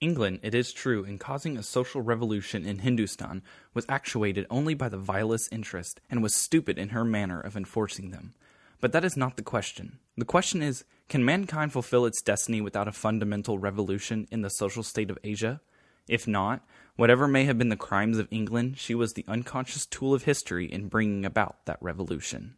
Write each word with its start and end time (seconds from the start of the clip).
England, 0.00 0.40
it 0.42 0.54
is 0.54 0.72
true, 0.72 1.04
in 1.04 1.18
causing 1.18 1.56
a 1.56 1.62
social 1.62 2.02
revolution 2.02 2.66
in 2.66 2.80
Hindustan, 2.80 3.42
was 3.72 3.86
actuated 3.88 4.46
only 4.50 4.74
by 4.74 4.90
the 4.90 4.98
vilest 4.98 5.50
interest, 5.50 6.00
and 6.10 6.22
was 6.22 6.34
stupid 6.34 6.78
in 6.78 6.90
her 6.90 7.04
manner 7.04 7.40
of 7.40 7.56
enforcing 7.56 8.10
them. 8.10 8.34
But 8.80 8.92
that 8.92 9.04
is 9.04 9.16
not 9.16 9.36
the 9.36 9.42
question. 9.42 9.98
The 10.16 10.26
question 10.26 10.62
is 10.62 10.84
can 11.08 11.24
mankind 11.24 11.72
fulfill 11.72 12.04
its 12.04 12.20
destiny 12.20 12.60
without 12.60 12.88
a 12.88 12.92
fundamental 12.92 13.58
revolution 13.58 14.28
in 14.30 14.42
the 14.42 14.50
social 14.50 14.82
state 14.82 15.10
of 15.10 15.18
Asia? 15.24 15.60
If 16.08 16.28
not, 16.28 16.66
whatever 16.96 17.26
may 17.26 17.44
have 17.44 17.58
been 17.58 17.68
the 17.68 17.76
crimes 17.76 18.18
of 18.18 18.28
England, 18.30 18.78
she 18.78 18.94
was 18.94 19.12
the 19.12 19.24
unconscious 19.26 19.86
tool 19.86 20.12
of 20.14 20.24
history 20.24 20.70
in 20.70 20.88
bringing 20.88 21.24
about 21.24 21.64
that 21.64 21.78
revolution. 21.80 22.56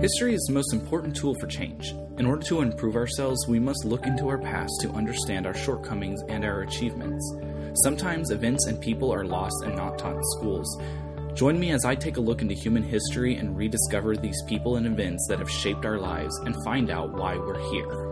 History 0.00 0.32
is 0.32 0.44
the 0.46 0.52
most 0.52 0.72
important 0.72 1.16
tool 1.16 1.34
for 1.40 1.48
change. 1.48 1.92
In 2.18 2.26
order 2.26 2.46
to 2.46 2.60
improve 2.60 2.94
ourselves, 2.94 3.48
we 3.48 3.58
must 3.58 3.84
look 3.84 4.06
into 4.06 4.28
our 4.28 4.38
past 4.38 4.70
to 4.82 4.90
understand 4.90 5.44
our 5.44 5.54
shortcomings 5.54 6.22
and 6.28 6.44
our 6.44 6.60
achievements. 6.60 7.34
Sometimes 7.82 8.30
events 8.30 8.66
and 8.66 8.80
people 8.80 9.12
are 9.12 9.24
lost 9.24 9.64
and 9.64 9.74
not 9.74 9.98
taught 9.98 10.14
in 10.14 10.22
schools. 10.38 10.80
Join 11.34 11.58
me 11.58 11.72
as 11.72 11.84
I 11.84 11.96
take 11.96 12.16
a 12.16 12.20
look 12.20 12.42
into 12.42 12.54
human 12.54 12.84
history 12.84 13.34
and 13.34 13.56
rediscover 13.56 14.16
these 14.16 14.40
people 14.46 14.76
and 14.76 14.86
events 14.86 15.26
that 15.28 15.40
have 15.40 15.50
shaped 15.50 15.84
our 15.84 15.98
lives 15.98 16.38
and 16.44 16.54
find 16.62 16.90
out 16.90 17.18
why 17.18 17.36
we're 17.36 17.58
here. 17.72 18.07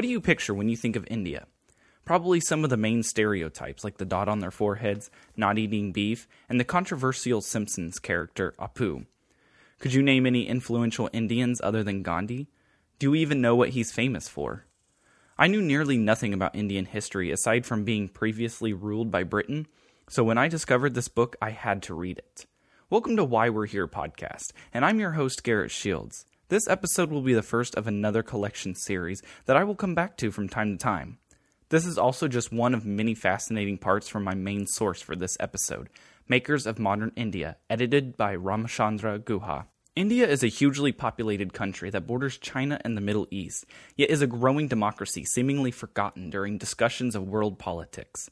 What 0.00 0.06
do 0.06 0.12
you 0.12 0.22
picture 0.22 0.54
when 0.54 0.70
you 0.70 0.78
think 0.78 0.96
of 0.96 1.06
India? 1.10 1.46
Probably 2.06 2.40
some 2.40 2.64
of 2.64 2.70
the 2.70 2.78
main 2.78 3.02
stereotypes, 3.02 3.84
like 3.84 3.98
the 3.98 4.06
dot 4.06 4.30
on 4.30 4.40
their 4.40 4.50
foreheads, 4.50 5.10
not 5.36 5.58
eating 5.58 5.92
beef, 5.92 6.26
and 6.48 6.58
the 6.58 6.64
controversial 6.64 7.42
Simpsons 7.42 7.98
character, 7.98 8.54
Apu. 8.58 9.04
Could 9.78 9.92
you 9.92 10.02
name 10.02 10.24
any 10.24 10.48
influential 10.48 11.10
Indians 11.12 11.60
other 11.62 11.84
than 11.84 12.02
Gandhi? 12.02 12.48
Do 12.98 13.10
you 13.10 13.16
even 13.16 13.42
know 13.42 13.54
what 13.54 13.68
he's 13.68 13.92
famous 13.92 14.26
for? 14.26 14.64
I 15.36 15.48
knew 15.48 15.60
nearly 15.60 15.98
nothing 15.98 16.32
about 16.32 16.56
Indian 16.56 16.86
history 16.86 17.30
aside 17.30 17.66
from 17.66 17.84
being 17.84 18.08
previously 18.08 18.72
ruled 18.72 19.10
by 19.10 19.22
Britain, 19.22 19.66
so 20.08 20.24
when 20.24 20.38
I 20.38 20.48
discovered 20.48 20.94
this 20.94 21.08
book, 21.08 21.36
I 21.42 21.50
had 21.50 21.82
to 21.82 21.94
read 21.94 22.16
it. 22.16 22.46
Welcome 22.88 23.16
to 23.16 23.24
Why 23.24 23.50
We're 23.50 23.66
Here 23.66 23.86
podcast, 23.86 24.52
and 24.72 24.82
I'm 24.82 24.98
your 24.98 25.12
host, 25.12 25.44
Garrett 25.44 25.70
Shields. 25.70 26.24
This 26.50 26.66
episode 26.66 27.12
will 27.12 27.22
be 27.22 27.32
the 27.32 27.44
first 27.44 27.76
of 27.76 27.86
another 27.86 28.24
collection 28.24 28.74
series 28.74 29.22
that 29.46 29.56
I 29.56 29.62
will 29.62 29.76
come 29.76 29.94
back 29.94 30.16
to 30.16 30.32
from 30.32 30.48
time 30.48 30.72
to 30.72 30.76
time. 30.76 31.18
This 31.68 31.86
is 31.86 31.96
also 31.96 32.26
just 32.26 32.52
one 32.52 32.74
of 32.74 32.84
many 32.84 33.14
fascinating 33.14 33.78
parts 33.78 34.08
from 34.08 34.24
my 34.24 34.34
main 34.34 34.66
source 34.66 35.00
for 35.00 35.14
this 35.14 35.36
episode, 35.38 35.90
Makers 36.28 36.66
of 36.66 36.80
Modern 36.80 37.12
India, 37.14 37.56
edited 37.70 38.16
by 38.16 38.34
Ramachandra 38.34 39.20
Guha. 39.20 39.66
India 39.94 40.26
is 40.26 40.42
a 40.42 40.48
hugely 40.48 40.90
populated 40.90 41.52
country 41.52 41.88
that 41.90 42.08
borders 42.08 42.36
China 42.36 42.80
and 42.84 42.96
the 42.96 43.00
Middle 43.00 43.28
East, 43.30 43.64
yet 43.94 44.10
is 44.10 44.20
a 44.20 44.26
growing 44.26 44.66
democracy 44.66 45.24
seemingly 45.24 45.70
forgotten 45.70 46.30
during 46.30 46.58
discussions 46.58 47.14
of 47.14 47.28
world 47.28 47.60
politics. 47.60 48.28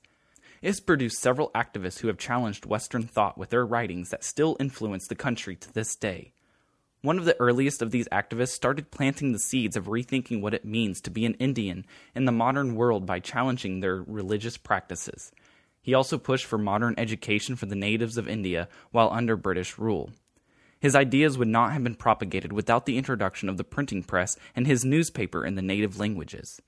It 0.61 0.66
has 0.66 0.80
produced 0.80 1.20
several 1.20 1.52
activists 1.55 2.00
who 2.00 2.08
have 2.08 2.19
challenged 2.19 2.66
Western 2.66 3.05
thought 3.05 3.39
with 3.39 3.50
their 3.50 3.64
writings 3.64 4.11
that 4.11 4.24
still 4.24 4.56
influence 4.58 5.06
the 5.06 5.14
country 5.14 5.55
to 5.55 5.72
this 5.72 5.94
day. 5.94 6.33
One 7.01 7.19
of 7.19 7.25
the 7.25 7.39
earliest 7.39 7.81
of 7.81 7.93
these 7.93 8.09
activists 8.09 8.49
started 8.49 8.91
planting 8.91 9.31
the 9.31 9.39
seeds 9.39 9.77
of 9.77 9.87
rethinking 9.87 10.41
what 10.41 10.55
it 10.55 10.65
means 10.65 11.01
to 11.03 11.11
be 11.11 11.25
an 11.25 11.35
Indian 11.35 11.87
in 12.13 12.25
the 12.25 12.33
modern 12.33 12.75
world 12.75 13.07
by 13.07 13.21
challenging 13.21 13.79
their 13.79 14.03
religious 14.03 14.57
practices. 14.57 15.31
He 15.81 15.95
also 15.95 16.19
pushed 16.19 16.45
for 16.45 16.59
modern 16.59 16.97
education 16.99 17.55
for 17.55 17.67
the 17.67 17.77
natives 17.77 18.19
of 18.19 18.29
India 18.29 18.69
while 18.91 19.11
under 19.13 19.37
British 19.37 19.79
rule. 19.79 20.11
His 20.81 20.97
ideas 20.97 21.39
would 21.39 21.49
not 21.49 21.73
have 21.73 21.85
been 21.85 21.95
propagated 21.95 22.53
without 22.53 22.85
the 22.85 22.99
introduction 22.99 23.49
of 23.49 23.59
the 23.59 23.65
printing 23.65 24.03
press 24.03 24.37
and 24.57 24.67
his 24.67 24.85
newspaper 24.85 25.45
in 25.45 25.55
the 25.55 25.63
native 25.63 26.01
languages. 26.01 26.61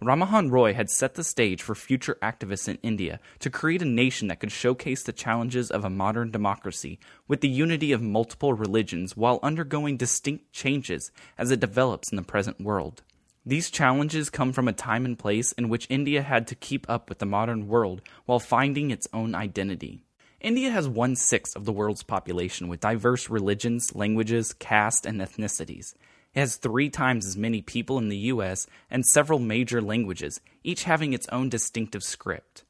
Rammohun 0.00 0.52
Roy 0.52 0.74
had 0.74 0.90
set 0.90 1.14
the 1.14 1.24
stage 1.24 1.60
for 1.60 1.74
future 1.74 2.18
activists 2.22 2.68
in 2.68 2.78
India 2.84 3.18
to 3.40 3.50
create 3.50 3.82
a 3.82 3.84
nation 3.84 4.28
that 4.28 4.38
could 4.38 4.52
showcase 4.52 5.02
the 5.02 5.12
challenges 5.12 5.72
of 5.72 5.84
a 5.84 5.90
modern 5.90 6.30
democracy 6.30 7.00
with 7.26 7.40
the 7.40 7.48
unity 7.48 7.90
of 7.90 8.00
multiple 8.00 8.54
religions 8.54 9.16
while 9.16 9.40
undergoing 9.42 9.96
distinct 9.96 10.52
changes 10.52 11.10
as 11.36 11.50
it 11.50 11.58
develops 11.58 12.12
in 12.12 12.16
the 12.16 12.22
present 12.22 12.60
world. 12.60 13.02
These 13.44 13.70
challenges 13.70 14.30
come 14.30 14.52
from 14.52 14.68
a 14.68 14.72
time 14.72 15.04
and 15.04 15.18
place 15.18 15.50
in 15.52 15.68
which 15.68 15.90
India 15.90 16.22
had 16.22 16.46
to 16.46 16.54
keep 16.54 16.88
up 16.88 17.08
with 17.08 17.18
the 17.18 17.26
modern 17.26 17.66
world 17.66 18.00
while 18.24 18.38
finding 18.38 18.92
its 18.92 19.08
own 19.12 19.34
identity. 19.34 20.02
India 20.40 20.70
has 20.70 20.86
one 20.86 21.16
sixth 21.16 21.56
of 21.56 21.64
the 21.64 21.72
world's 21.72 22.04
population 22.04 22.68
with 22.68 22.78
diverse 22.78 23.28
religions, 23.28 23.96
languages, 23.96 24.52
caste, 24.52 25.04
and 25.04 25.20
ethnicities. 25.20 25.94
It 26.38 26.42
has 26.42 26.54
three 26.54 26.88
times 26.88 27.26
as 27.26 27.36
many 27.36 27.62
people 27.62 27.98
in 27.98 28.10
the 28.10 28.30
US 28.30 28.68
and 28.92 29.04
several 29.04 29.40
major 29.40 29.82
languages, 29.82 30.40
each 30.62 30.84
having 30.84 31.12
its 31.12 31.26
own 31.32 31.48
distinctive 31.48 32.04
script. 32.04 32.62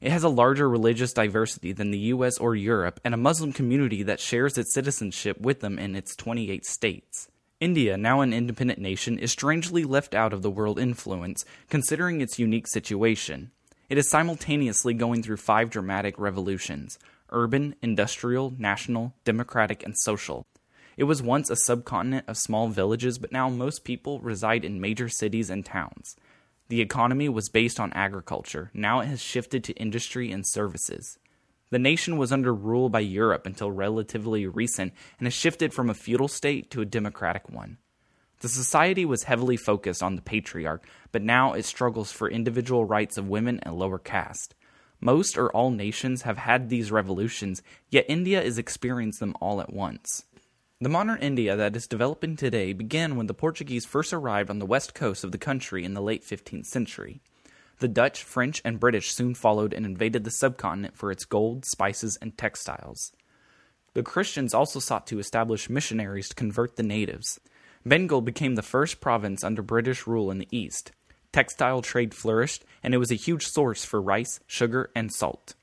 It 0.00 0.10
has 0.10 0.22
a 0.22 0.30
larger 0.30 0.70
religious 0.70 1.12
diversity 1.12 1.72
than 1.72 1.90
the 1.90 2.14
US 2.14 2.38
or 2.38 2.56
Europe 2.56 2.98
and 3.04 3.12
a 3.12 3.18
Muslim 3.18 3.52
community 3.52 4.02
that 4.04 4.20
shares 4.20 4.56
its 4.56 4.72
citizenship 4.72 5.38
with 5.38 5.60
them 5.60 5.78
in 5.78 5.94
its 5.96 6.16
28 6.16 6.64
states. 6.64 7.28
India, 7.60 7.98
now 7.98 8.22
an 8.22 8.32
independent 8.32 8.78
nation, 8.78 9.18
is 9.18 9.32
strangely 9.32 9.84
left 9.84 10.14
out 10.14 10.32
of 10.32 10.40
the 10.40 10.50
world 10.50 10.78
influence, 10.78 11.44
considering 11.68 12.22
its 12.22 12.38
unique 12.38 12.68
situation. 12.68 13.50
It 13.90 13.98
is 13.98 14.08
simultaneously 14.08 14.94
going 14.94 15.22
through 15.22 15.36
five 15.36 15.68
dramatic 15.68 16.18
revolutions 16.18 16.98
urban, 17.28 17.74
industrial, 17.82 18.54
national, 18.56 19.12
democratic, 19.24 19.84
and 19.84 19.94
social. 19.98 20.46
It 21.00 21.04
was 21.04 21.22
once 21.22 21.48
a 21.48 21.56
subcontinent 21.56 22.28
of 22.28 22.36
small 22.36 22.68
villages, 22.68 23.16
but 23.16 23.32
now 23.32 23.48
most 23.48 23.84
people 23.84 24.20
reside 24.20 24.66
in 24.66 24.82
major 24.82 25.08
cities 25.08 25.48
and 25.48 25.64
towns. 25.64 26.14
The 26.68 26.82
economy 26.82 27.26
was 27.26 27.48
based 27.48 27.80
on 27.80 27.90
agriculture. 27.94 28.70
Now 28.74 29.00
it 29.00 29.06
has 29.06 29.22
shifted 29.22 29.64
to 29.64 29.72
industry 29.80 30.30
and 30.30 30.46
services. 30.46 31.18
The 31.70 31.78
nation 31.78 32.18
was 32.18 32.32
under 32.32 32.52
rule 32.52 32.90
by 32.90 33.00
Europe 33.00 33.46
until 33.46 33.70
relatively 33.70 34.46
recent 34.46 34.92
and 35.18 35.26
has 35.26 35.32
shifted 35.32 35.72
from 35.72 35.88
a 35.88 35.94
feudal 35.94 36.28
state 36.28 36.70
to 36.72 36.82
a 36.82 36.84
democratic 36.84 37.48
one. 37.48 37.78
The 38.40 38.50
society 38.50 39.06
was 39.06 39.22
heavily 39.22 39.56
focused 39.56 40.02
on 40.02 40.16
the 40.16 40.22
patriarch, 40.22 40.86
but 41.12 41.22
now 41.22 41.54
it 41.54 41.64
struggles 41.64 42.12
for 42.12 42.28
individual 42.28 42.84
rights 42.84 43.16
of 43.16 43.26
women 43.26 43.58
and 43.62 43.74
lower 43.74 43.98
caste. 43.98 44.54
Most 45.00 45.38
or 45.38 45.50
all 45.52 45.70
nations 45.70 46.22
have 46.22 46.36
had 46.36 46.68
these 46.68 46.92
revolutions, 46.92 47.62
yet 47.88 48.04
India 48.06 48.42
is 48.42 48.58
experiencing 48.58 49.28
them 49.28 49.36
all 49.40 49.62
at 49.62 49.72
once. 49.72 50.26
The 50.82 50.88
modern 50.88 51.18
India 51.18 51.56
that 51.56 51.76
is 51.76 51.86
developing 51.86 52.36
today 52.36 52.72
began 52.72 53.14
when 53.14 53.26
the 53.26 53.34
Portuguese 53.34 53.84
first 53.84 54.14
arrived 54.14 54.48
on 54.48 54.60
the 54.60 54.66
west 54.66 54.94
coast 54.94 55.24
of 55.24 55.30
the 55.30 55.36
country 55.36 55.84
in 55.84 55.92
the 55.92 56.00
late 56.00 56.24
15th 56.24 56.64
century. 56.64 57.20
The 57.80 57.88
Dutch, 57.88 58.22
French, 58.22 58.62
and 58.64 58.80
British 58.80 59.12
soon 59.12 59.34
followed 59.34 59.74
and 59.74 59.84
invaded 59.84 60.24
the 60.24 60.30
subcontinent 60.30 60.96
for 60.96 61.12
its 61.12 61.26
gold, 61.26 61.66
spices, 61.66 62.16
and 62.22 62.34
textiles. 62.38 63.12
The 63.92 64.02
Christians 64.02 64.54
also 64.54 64.80
sought 64.80 65.06
to 65.08 65.18
establish 65.18 65.68
missionaries 65.68 66.30
to 66.30 66.34
convert 66.34 66.76
the 66.76 66.82
natives. 66.82 67.38
Bengal 67.84 68.22
became 68.22 68.54
the 68.54 68.62
first 68.62 69.02
province 69.02 69.44
under 69.44 69.60
British 69.60 70.06
rule 70.06 70.30
in 70.30 70.38
the 70.38 70.48
east. 70.50 70.92
Textile 71.30 71.82
trade 71.82 72.14
flourished, 72.14 72.64
and 72.82 72.94
it 72.94 72.98
was 72.98 73.12
a 73.12 73.16
huge 73.16 73.46
source 73.46 73.84
for 73.84 74.00
rice, 74.00 74.40
sugar, 74.46 74.90
and 74.94 75.12
salt. 75.12 75.56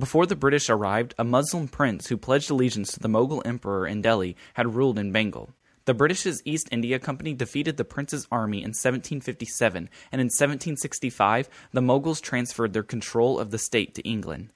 Before 0.00 0.24
the 0.24 0.34
British 0.34 0.70
arrived, 0.70 1.14
a 1.18 1.24
Muslim 1.24 1.68
prince 1.68 2.06
who 2.06 2.16
pledged 2.16 2.50
allegiance 2.50 2.90
to 2.92 3.00
the 3.00 3.08
Mughal 3.08 3.42
emperor 3.44 3.86
in 3.86 4.00
Delhi 4.00 4.34
had 4.54 4.74
ruled 4.74 4.98
in 4.98 5.12
Bengal. 5.12 5.50
The 5.84 5.92
British's 5.92 6.40
East 6.46 6.70
India 6.72 6.98
Company 6.98 7.34
defeated 7.34 7.76
the 7.76 7.84
prince's 7.84 8.26
army 8.32 8.60
in 8.60 8.70
1757, 8.70 9.90
and 10.10 10.20
in 10.22 10.28
1765 10.28 11.50
the 11.72 11.82
Mughals 11.82 12.22
transferred 12.22 12.72
their 12.72 12.82
control 12.82 13.38
of 13.38 13.50
the 13.50 13.58
state 13.58 13.94
to 13.94 14.02
England. 14.08 14.48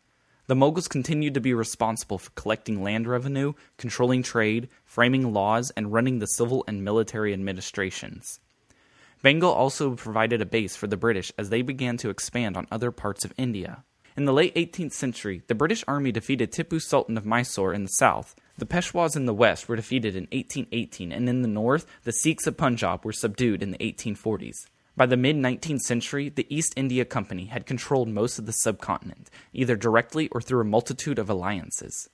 The 0.46 0.54
Mughals 0.54 0.88
continued 0.88 1.34
to 1.34 1.42
be 1.42 1.52
responsible 1.52 2.16
for 2.16 2.30
collecting 2.30 2.82
land 2.82 3.06
revenue, 3.06 3.52
controlling 3.76 4.22
trade, 4.22 4.70
framing 4.86 5.34
laws, 5.34 5.70
and 5.76 5.92
running 5.92 6.20
the 6.20 6.26
civil 6.26 6.64
and 6.66 6.82
military 6.82 7.34
administrations. 7.34 8.40
Bengal 9.20 9.52
also 9.52 9.94
provided 9.94 10.40
a 10.40 10.46
base 10.46 10.74
for 10.74 10.86
the 10.86 10.96
British 10.96 11.32
as 11.36 11.50
they 11.50 11.60
began 11.60 11.98
to 11.98 12.08
expand 12.08 12.56
on 12.56 12.66
other 12.70 12.90
parts 12.90 13.26
of 13.26 13.34
India. 13.36 13.84
In 14.16 14.26
the 14.26 14.32
late 14.32 14.54
18th 14.54 14.92
century, 14.92 15.42
the 15.48 15.56
British 15.56 15.82
army 15.88 16.12
defeated 16.12 16.52
Tipu 16.52 16.80
Sultan 16.80 17.18
of 17.18 17.26
Mysore 17.26 17.74
in 17.74 17.82
the 17.82 17.88
south. 17.88 18.36
The 18.56 18.64
Peshwas 18.64 19.16
in 19.16 19.26
the 19.26 19.34
west 19.34 19.68
were 19.68 19.74
defeated 19.74 20.14
in 20.14 20.28
1818, 20.30 21.10
and 21.10 21.28
in 21.28 21.42
the 21.42 21.48
north, 21.48 21.84
the 22.04 22.12
Sikhs 22.12 22.46
of 22.46 22.56
Punjab 22.56 23.04
were 23.04 23.12
subdued 23.12 23.60
in 23.60 23.72
the 23.72 23.78
1840s. 23.78 24.54
By 24.96 25.06
the 25.06 25.16
mid 25.16 25.34
19th 25.34 25.80
century, 25.80 26.28
the 26.28 26.46
East 26.48 26.74
India 26.76 27.04
Company 27.04 27.46
had 27.46 27.66
controlled 27.66 28.08
most 28.08 28.38
of 28.38 28.46
the 28.46 28.52
subcontinent, 28.52 29.30
either 29.52 29.74
directly 29.74 30.28
or 30.28 30.40
through 30.40 30.60
a 30.60 30.64
multitude 30.64 31.18
of 31.18 31.28
alliances. 31.28 32.08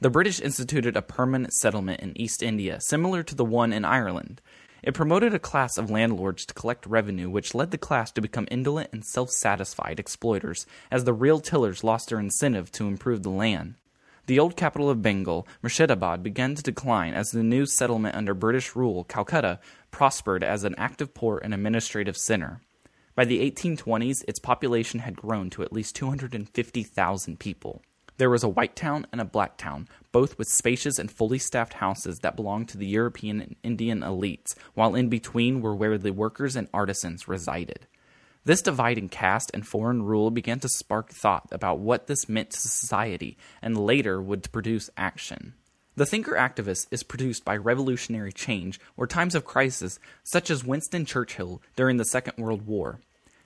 The 0.00 0.10
British 0.10 0.40
instituted 0.40 0.96
a 0.96 1.02
permanent 1.02 1.52
settlement 1.54 2.00
in 2.00 2.16
East 2.20 2.44
India, 2.44 2.78
similar 2.80 3.24
to 3.24 3.34
the 3.34 3.44
one 3.44 3.72
in 3.72 3.84
Ireland. 3.84 4.40
It 4.84 4.92
promoted 4.92 5.32
a 5.32 5.38
class 5.38 5.78
of 5.78 5.90
landlords 5.90 6.44
to 6.44 6.52
collect 6.52 6.84
revenue, 6.84 7.30
which 7.30 7.54
led 7.54 7.70
the 7.70 7.78
class 7.78 8.12
to 8.12 8.20
become 8.20 8.46
indolent 8.50 8.90
and 8.92 9.02
self 9.02 9.30
satisfied 9.30 9.98
exploiters, 9.98 10.66
as 10.90 11.04
the 11.04 11.14
real 11.14 11.40
tillers 11.40 11.82
lost 11.82 12.10
their 12.10 12.20
incentive 12.20 12.70
to 12.72 12.86
improve 12.86 13.22
the 13.22 13.30
land. 13.30 13.76
The 14.26 14.38
old 14.38 14.56
capital 14.56 14.90
of 14.90 15.00
Bengal, 15.00 15.48
Murshidabad, 15.62 16.22
began 16.22 16.54
to 16.54 16.62
decline 16.62 17.14
as 17.14 17.30
the 17.30 17.42
new 17.42 17.64
settlement 17.64 18.14
under 18.14 18.34
British 18.34 18.76
rule, 18.76 19.04
Calcutta, 19.04 19.58
prospered 19.90 20.44
as 20.44 20.64
an 20.64 20.74
active 20.76 21.14
port 21.14 21.42
and 21.44 21.54
administrative 21.54 22.18
center. 22.18 22.60
By 23.14 23.24
the 23.24 23.40
1820s, 23.50 24.22
its 24.28 24.38
population 24.38 25.00
had 25.00 25.16
grown 25.16 25.48
to 25.50 25.62
at 25.62 25.72
least 25.72 25.96
250,000 25.96 27.38
people. 27.38 27.80
There 28.16 28.30
was 28.30 28.44
a 28.44 28.48
white 28.48 28.76
town 28.76 29.06
and 29.10 29.20
a 29.20 29.24
black 29.24 29.56
town, 29.56 29.88
both 30.12 30.38
with 30.38 30.48
spacious 30.48 30.98
and 30.98 31.10
fully 31.10 31.38
staffed 31.38 31.74
houses 31.74 32.20
that 32.20 32.36
belonged 32.36 32.68
to 32.68 32.78
the 32.78 32.86
European 32.86 33.40
and 33.40 33.56
Indian 33.64 34.00
elites, 34.00 34.54
while 34.74 34.94
in 34.94 35.08
between 35.08 35.60
were 35.60 35.74
where 35.74 35.98
the 35.98 36.12
workers 36.12 36.54
and 36.54 36.68
artisans 36.72 37.26
resided. 37.26 37.86
This 38.44 38.62
divide 38.62 38.98
in 38.98 39.08
caste 39.08 39.50
and 39.52 39.66
foreign 39.66 40.02
rule 40.02 40.30
began 40.30 40.60
to 40.60 40.68
spark 40.68 41.10
thought 41.10 41.48
about 41.50 41.80
what 41.80 42.06
this 42.06 42.28
meant 42.28 42.50
to 42.50 42.60
society 42.60 43.36
and 43.60 43.76
later 43.76 44.22
would 44.22 44.52
produce 44.52 44.90
action. 44.96 45.54
The 45.96 46.06
thinker 46.06 46.32
activist 46.32 46.88
is 46.90 47.02
produced 47.02 47.44
by 47.44 47.56
revolutionary 47.56 48.32
change 48.32 48.78
or 48.96 49.06
times 49.06 49.34
of 49.34 49.44
crisis, 49.44 49.98
such 50.22 50.50
as 50.50 50.64
Winston 50.64 51.04
Churchill 51.04 51.62
during 51.74 51.96
the 51.96 52.04
Second 52.04 52.34
World 52.36 52.66
War. 52.66 53.00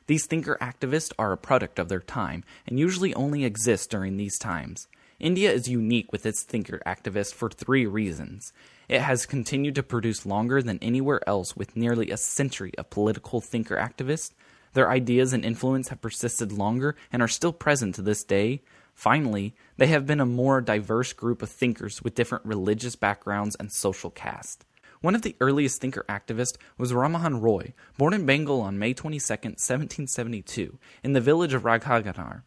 These 0.08 0.24
thinker 0.24 0.56
activists 0.58 1.12
are 1.18 1.32
a 1.32 1.36
product 1.36 1.78
of 1.78 1.90
their 1.90 2.00
time 2.00 2.42
and 2.66 2.78
usually 2.78 3.12
only 3.12 3.44
exist 3.44 3.90
during 3.90 4.16
these 4.16 4.38
times. 4.38 4.88
India 5.20 5.52
is 5.52 5.68
unique 5.68 6.10
with 6.12 6.24
its 6.24 6.44
thinker 6.44 6.80
activists 6.86 7.34
for 7.34 7.50
three 7.50 7.84
reasons. 7.84 8.54
It 8.88 9.02
has 9.02 9.26
continued 9.26 9.74
to 9.74 9.82
produce 9.82 10.24
longer 10.24 10.62
than 10.62 10.78
anywhere 10.80 11.20
else 11.28 11.54
with 11.54 11.76
nearly 11.76 12.10
a 12.10 12.16
century 12.16 12.72
of 12.78 12.88
political 12.88 13.42
thinker 13.42 13.76
activists. 13.76 14.32
Their 14.72 14.90
ideas 14.90 15.34
and 15.34 15.44
influence 15.44 15.88
have 15.88 16.00
persisted 16.00 16.52
longer 16.52 16.96
and 17.12 17.20
are 17.20 17.28
still 17.28 17.52
present 17.52 17.94
to 17.96 18.02
this 18.02 18.24
day. 18.24 18.62
Finally, 18.94 19.54
they 19.76 19.88
have 19.88 20.06
been 20.06 20.20
a 20.20 20.26
more 20.26 20.62
diverse 20.62 21.12
group 21.12 21.42
of 21.42 21.50
thinkers 21.50 22.00
with 22.00 22.14
different 22.14 22.46
religious 22.46 22.96
backgrounds 22.96 23.56
and 23.56 23.70
social 23.70 24.10
caste. 24.10 24.64
One 25.00 25.14
of 25.14 25.22
the 25.22 25.36
earliest 25.40 25.80
thinker 25.80 26.04
activists 26.08 26.56
was 26.76 26.92
Rammohun 26.92 27.40
Roy, 27.40 27.72
born 27.96 28.14
in 28.14 28.26
Bengal 28.26 28.60
on 28.60 28.80
May 28.80 28.94
22, 28.94 29.18
1772, 29.18 30.78
in 31.04 31.12
the 31.12 31.20
village 31.20 31.54
of 31.54 31.62
Radhanagar. 31.62 32.42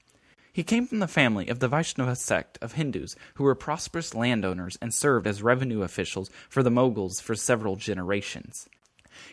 He 0.52 0.64
came 0.64 0.86
from 0.86 1.00
the 1.00 1.08
family 1.08 1.48
of 1.48 1.60
the 1.60 1.70
Vaishnava 1.70 2.14
sect 2.18 2.58
of 2.62 2.74
Hindus 2.74 3.16
who 3.36 3.46
were 3.46 3.56
prosperous 3.56 4.14
landowners 4.14 4.78
and 4.82 4.94
served 4.94 5.28
as 5.28 5.42
revenue 5.42 5.82
officials 5.82 6.30
for 6.50 6.62
the 6.62 6.70
Mughals 6.70 7.22
for 7.22 7.36
several 7.36 7.78
generations. 7.78 8.68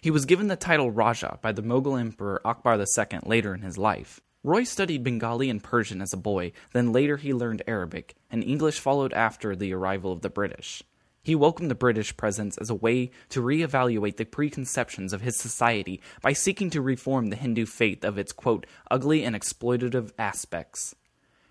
He 0.00 0.12
was 0.12 0.25
given 0.25 0.47
the 0.47 0.55
title 0.55 0.93
Raja 0.93 1.41
by 1.43 1.50
the 1.50 1.62
Mughal 1.62 1.99
Emperor 1.99 2.41
Akbar 2.44 2.79
II 2.79 3.19
later 3.25 3.53
in 3.53 3.62
his 3.62 3.76
life. 3.76 4.20
Roy 4.44 4.62
studied 4.62 5.03
Bengali 5.03 5.50
and 5.50 5.61
Persian 5.61 6.00
as 6.00 6.12
a 6.12 6.17
boy, 6.17 6.53
then 6.73 6.93
later 6.93 7.17
he 7.17 7.35
learned 7.35 7.62
Arabic, 7.67 8.15
and 8.31 8.44
English 8.44 8.79
followed 8.79 9.12
after 9.12 9.56
the 9.56 9.73
arrival 9.73 10.12
of 10.12 10.23
the 10.23 10.31
British. 10.31 10.85
He 11.28 11.34
welcomed 11.34 11.70
the 11.70 11.75
British 11.75 12.16
presence 12.16 12.56
as 12.56 12.70
a 12.70 12.75
way 12.75 13.10
to 13.28 13.42
reevaluate 13.42 14.16
the 14.16 14.25
preconceptions 14.25 15.12
of 15.12 15.20
his 15.20 15.38
society 15.38 16.00
by 16.22 16.32
seeking 16.32 16.70
to 16.70 16.80
reform 16.80 17.26
the 17.26 17.36
Hindu 17.36 17.66
faith 17.66 18.02
of 18.02 18.16
its, 18.16 18.32
quote, 18.32 18.64
ugly 18.90 19.25
and 19.25 19.36
exploitative 19.36 20.10
aspects. 20.19 20.94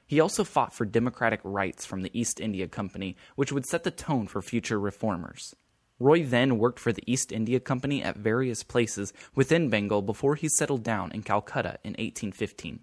He 0.07 0.19
also 0.19 0.43
fought 0.43 0.73
for 0.73 0.83
democratic 0.83 1.41
rights 1.43 1.85
from 1.85 2.01
the 2.01 2.09
East 2.19 2.39
India 2.39 2.67
Company, 2.67 3.15
which 3.35 3.51
would 3.51 3.67
set 3.67 3.83
the 3.83 3.91
tone 3.91 4.25
for 4.25 4.41
future 4.41 4.79
reformers. 4.79 5.55
Roy 5.99 6.23
then 6.23 6.57
worked 6.57 6.79
for 6.79 6.91
the 6.91 7.03
East 7.05 7.31
India 7.31 7.59
Company 7.59 8.01
at 8.01 8.17
various 8.17 8.63
places 8.63 9.13
within 9.35 9.69
Bengal 9.69 10.01
before 10.01 10.33
he 10.33 10.49
settled 10.49 10.81
down 10.81 11.11
in 11.11 11.21
Calcutta 11.21 11.77
in 11.83 11.91
1815. 11.91 12.79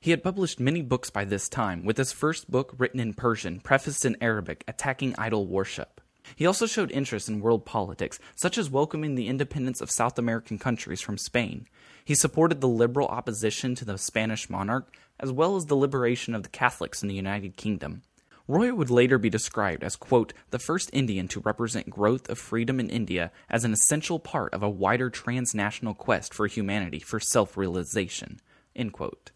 He 0.00 0.10
had 0.10 0.24
published 0.24 0.58
many 0.58 0.82
books 0.82 1.08
by 1.08 1.24
this 1.24 1.48
time, 1.48 1.84
with 1.84 1.98
his 1.98 2.10
first 2.10 2.50
book 2.50 2.74
written 2.78 2.98
in 2.98 3.14
Persian, 3.14 3.60
prefaced 3.60 4.04
in 4.04 4.16
Arabic, 4.20 4.64
attacking 4.66 5.14
idol 5.16 5.46
worship. 5.46 6.00
He 6.36 6.46
also 6.46 6.66
showed 6.66 6.90
interest 6.90 7.28
in 7.28 7.40
world 7.40 7.64
politics, 7.64 8.18
such 8.34 8.58
as 8.58 8.70
welcoming 8.70 9.14
the 9.14 9.28
independence 9.28 9.80
of 9.80 9.90
South 9.90 10.18
American 10.18 10.58
countries 10.58 11.00
from 11.00 11.18
Spain. 11.18 11.66
He 12.04 12.14
supported 12.14 12.60
the 12.60 12.68
liberal 12.68 13.08
opposition 13.08 13.74
to 13.76 13.84
the 13.84 13.98
Spanish 13.98 14.50
monarch, 14.50 14.94
as 15.20 15.30
well 15.30 15.56
as 15.56 15.66
the 15.66 15.76
liberation 15.76 16.34
of 16.34 16.42
the 16.42 16.48
Catholics 16.48 17.02
in 17.02 17.08
the 17.08 17.14
United 17.14 17.56
Kingdom. 17.56 18.02
Roy 18.48 18.74
would 18.74 18.90
later 18.90 19.18
be 19.18 19.30
described 19.30 19.84
as, 19.84 19.94
quote, 19.94 20.32
the 20.50 20.58
first 20.58 20.90
Indian 20.92 21.28
to 21.28 21.40
represent 21.40 21.88
growth 21.88 22.28
of 22.28 22.38
freedom 22.38 22.80
in 22.80 22.90
India 22.90 23.30
as 23.48 23.64
an 23.64 23.72
essential 23.72 24.18
part 24.18 24.52
of 24.52 24.62
a 24.62 24.70
wider 24.70 25.10
transnational 25.10 25.94
quest 25.94 26.34
for 26.34 26.46
humanity 26.48 26.98
for 26.98 27.20
self 27.20 27.56
realization, 27.56 28.40
end 28.74 28.92
quote. 28.92 29.30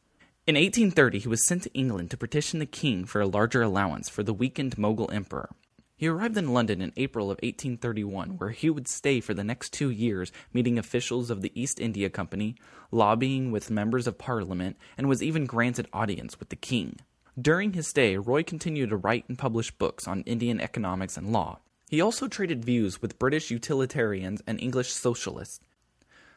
In 0.46 0.54
1830, 0.54 1.20
he 1.20 1.28
was 1.28 1.46
sent 1.46 1.62
to 1.64 1.74
England 1.74 2.10
to 2.10 2.16
petition 2.16 2.58
the 2.58 2.66
king 2.66 3.04
for 3.04 3.20
a 3.20 3.26
larger 3.26 3.62
allowance 3.62 4.08
for 4.08 4.22
the 4.22 4.34
weakened 4.34 4.76
Mughal 4.76 5.12
emperor. 5.12 5.50
He 5.98 6.08
arrived 6.08 6.36
in 6.36 6.52
London 6.52 6.82
in 6.82 6.92
April 6.98 7.26
of 7.26 7.38
1831, 7.42 8.36
where 8.36 8.50
he 8.50 8.68
would 8.68 8.86
stay 8.86 9.18
for 9.18 9.32
the 9.32 9.42
next 9.42 9.72
two 9.72 9.88
years, 9.88 10.30
meeting 10.52 10.78
officials 10.78 11.30
of 11.30 11.40
the 11.40 11.52
East 11.58 11.80
India 11.80 12.10
Company, 12.10 12.54
lobbying 12.90 13.50
with 13.50 13.70
members 13.70 14.06
of 14.06 14.18
Parliament, 14.18 14.76
and 14.98 15.08
was 15.08 15.22
even 15.22 15.46
granted 15.46 15.88
audience 15.94 16.38
with 16.38 16.50
the 16.50 16.56
king. 16.56 16.98
During 17.40 17.72
his 17.72 17.88
stay, 17.88 18.18
Roy 18.18 18.42
continued 18.42 18.90
to 18.90 18.96
write 18.96 19.24
and 19.26 19.38
publish 19.38 19.70
books 19.70 20.06
on 20.06 20.20
Indian 20.22 20.60
economics 20.60 21.16
and 21.16 21.32
law. 21.32 21.60
He 21.88 22.02
also 22.02 22.28
traded 22.28 22.62
views 22.62 23.00
with 23.00 23.18
British 23.18 23.50
utilitarians 23.50 24.42
and 24.46 24.60
English 24.60 24.92
socialists. 24.92 25.60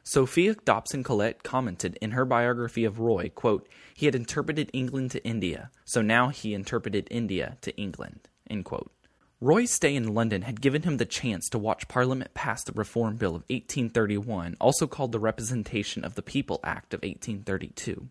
Sophia 0.03 0.55
Dobson 0.63 1.03
Collett 1.03 1.43
commented 1.43 1.97
in 2.01 2.11
her 2.11 2.23
biography 2.23 2.85
of 2.85 2.99
Roy, 2.99 3.29
quote, 3.35 3.67
he 3.93 4.05
had 4.05 4.15
interpreted 4.15 4.69
England 4.71 5.11
to 5.11 5.23
India, 5.25 5.69
so 5.83 6.01
now 6.01 6.29
he 6.29 6.53
interpreted 6.53 7.09
India 7.11 7.57
to 7.61 7.75
England, 7.75 8.29
end 8.49 8.63
quote. 8.63 8.91
Roy's 9.41 9.71
stay 9.71 9.95
in 9.95 10.13
London 10.13 10.41
had 10.41 10.59
given 10.59 10.81
him 10.81 10.97
the 10.97 11.05
chance 11.05 11.47
to 11.47 11.57
watch 11.57 11.87
Parliament 11.87 12.33
pass 12.33 12.61
the 12.61 12.73
Reform 12.73 13.15
Bill 13.15 13.29
of 13.29 13.43
1831, 13.43 14.57
also 14.59 14.85
called 14.85 15.13
the 15.13 15.19
Representation 15.19 16.03
of 16.03 16.15
the 16.15 16.21
People 16.21 16.59
Act 16.61 16.93
of 16.93 17.03
1832. 17.03 18.09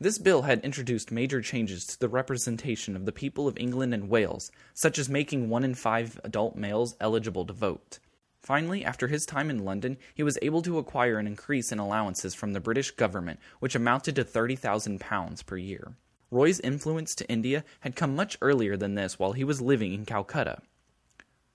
This 0.00 0.16
bill 0.16 0.42
had 0.42 0.64
introduced 0.64 1.12
major 1.12 1.42
changes 1.42 1.84
to 1.84 2.00
the 2.00 2.08
representation 2.08 2.96
of 2.96 3.04
the 3.04 3.12
people 3.12 3.46
of 3.46 3.58
England 3.58 3.92
and 3.92 4.08
Wales, 4.08 4.50
such 4.72 4.98
as 4.98 5.10
making 5.10 5.50
one 5.50 5.62
in 5.62 5.74
five 5.74 6.18
adult 6.24 6.56
males 6.56 6.96
eligible 7.00 7.44
to 7.44 7.52
vote. 7.52 7.98
Finally, 8.40 8.82
after 8.82 9.08
his 9.08 9.26
time 9.26 9.50
in 9.50 9.66
London, 9.66 9.98
he 10.14 10.22
was 10.22 10.38
able 10.40 10.62
to 10.62 10.78
acquire 10.78 11.18
an 11.18 11.26
increase 11.26 11.70
in 11.70 11.80
allowances 11.80 12.34
from 12.34 12.54
the 12.54 12.60
British 12.60 12.92
government, 12.92 13.38
which 13.60 13.74
amounted 13.74 14.16
to 14.16 14.24
£30,000 14.24 15.44
per 15.44 15.58
year. 15.58 15.96
Roy's 16.32 16.60
influence 16.60 17.14
to 17.14 17.28
India 17.28 17.62
had 17.80 17.94
come 17.94 18.16
much 18.16 18.38
earlier 18.40 18.74
than 18.74 18.94
this 18.94 19.18
while 19.18 19.32
he 19.32 19.44
was 19.44 19.60
living 19.60 19.92
in 19.92 20.06
Calcutta. 20.06 20.62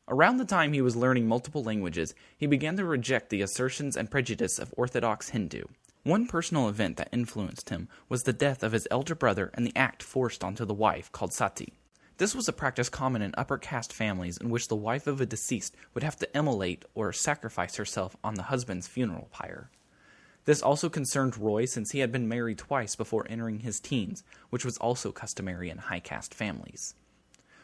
Around 0.07 0.37
the 0.37 0.45
time 0.45 0.71
he 0.71 0.81
was 0.81 0.95
learning 0.95 1.27
multiple 1.27 1.63
languages, 1.63 2.13
he 2.37 2.45
began 2.45 2.77
to 2.77 2.85
reject 2.85 3.31
the 3.31 3.41
assertions 3.41 3.97
and 3.97 4.11
prejudice 4.11 4.59
of 4.59 4.75
Orthodox 4.77 5.29
Hindu. 5.29 5.63
One 6.03 6.27
personal 6.27 6.69
event 6.69 6.97
that 6.97 7.09
influenced 7.11 7.69
him 7.69 7.89
was 8.07 8.23
the 8.23 8.33
death 8.33 8.61
of 8.61 8.71
his 8.71 8.87
elder 8.91 9.15
brother 9.15 9.49
and 9.55 9.65
the 9.65 9.75
act 9.75 10.03
forced 10.03 10.43
onto 10.43 10.63
the 10.63 10.75
wife 10.75 11.11
called 11.11 11.33
sati. 11.33 11.73
This 12.17 12.35
was 12.35 12.47
a 12.47 12.53
practice 12.53 12.87
common 12.87 13.23
in 13.23 13.33
upper 13.35 13.57
caste 13.57 13.91
families 13.91 14.37
in 14.37 14.51
which 14.51 14.67
the 14.67 14.75
wife 14.75 15.07
of 15.07 15.19
a 15.19 15.25
deceased 15.25 15.75
would 15.95 16.03
have 16.03 16.17
to 16.17 16.37
immolate 16.37 16.85
or 16.93 17.11
sacrifice 17.11 17.77
herself 17.77 18.15
on 18.23 18.35
the 18.35 18.43
husband's 18.43 18.87
funeral 18.87 19.27
pyre. 19.31 19.71
This 20.47 20.61
also 20.61 20.87
concerned 20.87 21.37
Roy 21.37 21.65
since 21.65 21.91
he 21.91 21.99
had 21.99 22.09
been 22.09 22.29
married 22.29 22.57
twice 22.57 22.95
before 22.95 23.27
entering 23.29 23.59
his 23.59 23.81
teens, 23.81 24.23
which 24.49 24.63
was 24.63 24.77
also 24.77 25.11
customary 25.11 25.69
in 25.69 25.77
high 25.77 25.99
caste 25.99 26.33
families. 26.33 26.95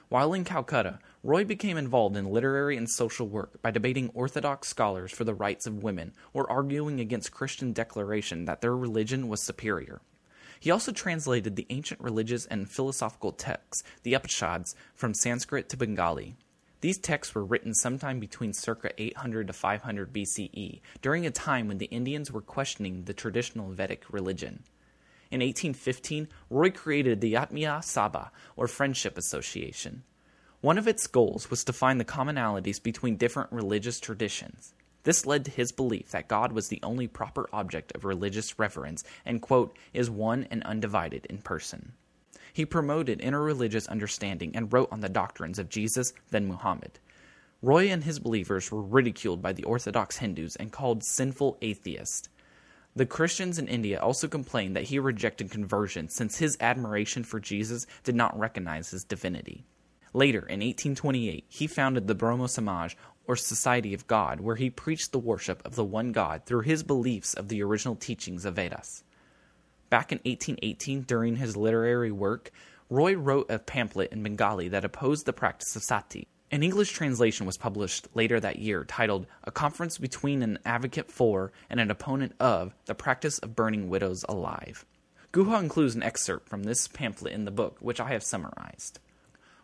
While 0.10 0.34
in 0.34 0.44
Calcutta, 0.44 1.00
Roy 1.24 1.46
became 1.46 1.78
involved 1.78 2.18
in 2.18 2.30
literary 2.30 2.75
and 2.75 2.90
social 2.90 3.25
work 3.25 3.62
by 3.62 3.72
debating 3.72 4.12
Orthodox 4.13 4.68
scholars 4.68 5.13
for 5.13 5.24
the 5.24 5.34
rights 5.34 5.66
of 5.66 5.82
women 5.82 6.12
or 6.34 6.52
arguing 6.52 7.00
against 7.00 7.32
Christian 7.32 7.72
declaration 7.72 8.44
that 8.46 8.60
their 8.60 8.75
religion 8.75 9.30
was 9.30 9.42
superior. 9.42 10.02
He 10.60 10.70
also 10.70 10.92
translated 10.92 11.56
the 11.56 11.68
ancient 11.70 12.02
religious 12.02 12.46
and 12.48 12.70
philosophical 12.70 13.32
texts, 13.32 13.86
the 14.04 14.13
Upanishads, 14.13 14.75
from 14.94 15.13
Sanskrit 15.13 15.70
to 15.70 15.78
Bengali. 15.78 16.36
These 16.84 16.98
texts 16.98 17.34
were 17.34 17.46
written 17.46 17.74
sometime 17.74 18.20
between 18.20 18.52
circa 18.52 18.92
800 18.98 19.48
to 19.48 19.54
500 19.54 20.12
BCE, 20.12 20.82
during 21.02 21.25
a 21.25 21.32
time 21.32 21.70
when 21.70 21.78
the 21.78 21.86
Indians 21.86 22.30
were 22.30 22.42
questioning 22.42 23.06
the 23.06 23.13
traditional 23.13 23.72
Vedic 23.72 24.04
religion. 24.12 24.63
In 25.32 25.40
1815, 25.40 26.28
Roy 26.50 26.72
created 26.72 27.22
the 27.22 27.36
Atmiya 27.36 27.80
Sabha, 27.80 28.32
or 28.58 28.68
Friendship 28.68 29.18
Association. 29.18 30.04
One 30.60 30.78
of 30.78 30.86
its 30.86 31.08
goals 31.08 31.50
was 31.50 31.63
to 31.63 31.72
find 31.72 32.02
the 32.02 32.06
commonalities 32.06 32.84
between 32.84 33.16
different 33.16 33.54
religious 33.54 34.02
traditions. 34.02 34.74
This 35.04 35.25
led 35.25 35.46
to 35.46 35.52
his 35.52 35.72
belief 35.72 36.10
that 36.10 36.28
God 36.28 36.52
was 36.52 36.68
the 36.68 36.82
only 36.84 37.08
proper 37.08 37.48
object 37.54 37.94
of 37.96 38.04
religious 38.04 38.60
reverence 38.60 39.06
and, 39.25 39.42
quote, 39.42 39.78
is 39.94 40.10
one 40.10 40.48
and 40.52 40.62
undivided 40.63 41.28
in 41.28 41.38
person. 41.38 41.94
He 42.53 42.65
promoted 42.65 43.19
interreligious 43.19 43.89
understanding 43.89 44.55
and 44.55 44.72
wrote 44.72 44.89
on 44.91 45.00
the 45.00 45.10
doctrines 45.10 45.57
of 45.57 45.69
Jesus, 45.69 46.13
then 46.29 46.45
Muhammad. 46.45 47.00
Roy 47.63 47.89
and 47.89 48.03
his 48.03 48.19
believers 48.19 48.72
were 48.72 48.83
ridiculed 48.83 49.41
by 49.41 49.53
the 49.53 49.63
Orthodox 49.63 50.17
Hindus 50.17 50.55
and 50.57 50.72
called 50.72 51.03
sinful 51.03 51.57
atheists. 51.62 52.29
The 52.95 53.07
Christians 53.07 53.57
in 53.57 53.67
India 53.67 54.00
also 54.00 54.27
complained 54.27 54.75
that 54.75 54.83
he 54.83 55.00
rejected 55.00 55.50
conversion 55.50 56.10
since 56.10 56.38
his 56.38 56.57
admiration 56.60 57.24
for 57.24 57.39
Jesus 57.39 57.88
did 58.03 58.13
not 58.13 58.38
recognize 58.38 58.91
his 58.91 59.03
divinity. 59.03 59.65
Later, 60.13 60.41
in 60.41 60.60
1828, 60.60 61.45
he 61.50 61.65
founded 61.65 62.05
the 62.05 62.13
Brahmo 62.13 62.45
Samaj, 62.45 62.95
or 63.25 63.36
Society 63.36 63.95
of 63.95 64.05
God, 64.05 64.41
where 64.41 64.57
he 64.57 64.69
preached 64.69 65.12
the 65.12 65.17
worship 65.17 65.65
of 65.65 65.75
the 65.75 65.83
one 65.83 66.12
God 66.12 66.45
through 66.45 66.62
his 66.62 66.83
beliefs 66.83 67.33
of 67.33 67.48
the 67.48 67.63
original 67.63 67.95
teachings 67.95 68.45
of 68.45 68.57
Vedas. 68.57 69.03
Back 69.93 70.12
in 70.12 70.17
1818, 70.25 71.01
during 71.03 71.35
his 71.35 71.55
literary 71.55 72.12
work, 72.12 72.50
Roy 72.89 73.13
wrote 73.13 73.51
a 73.51 73.59
pamphlet 73.59 74.12
in 74.12 74.23
Bengali 74.23 74.67
that 74.69 74.83
opposed 74.83 75.27
the 75.27 75.33
practice 75.33 75.75
of 75.75 75.83
sati. 75.83 76.27
An 76.50 76.63
English 76.63 76.93
translation 76.93 77.45
was 77.45 77.59
published 77.59 78.07
later 78.15 78.39
that 78.39 78.57
year 78.57 78.85
titled 78.85 79.27
A 79.43 79.51
Conference 79.51 80.00
Between 80.00 80.41
an 80.41 80.57
Advocate 80.65 81.12
for 81.12 81.51
and 81.69 81.79
an 81.79 81.91
Opponent 81.91 82.33
of 82.39 82.73
the 82.85 82.95
Practice 82.95 83.38
of 83.38 83.55
Burning 83.55 83.88
Widows 83.88 84.25
Alive. 84.27 84.83
Guha 85.31 85.59
includes 85.59 85.93
an 85.93 86.01
excerpt 86.01 86.50
from 86.50 86.63
this 86.63 86.88
pamphlet 86.88 87.33
in 87.33 87.45
the 87.45 87.51
book, 87.51 87.77
which 87.79 88.00
I 88.00 88.13
have 88.13 88.23
summarized. 88.23 88.97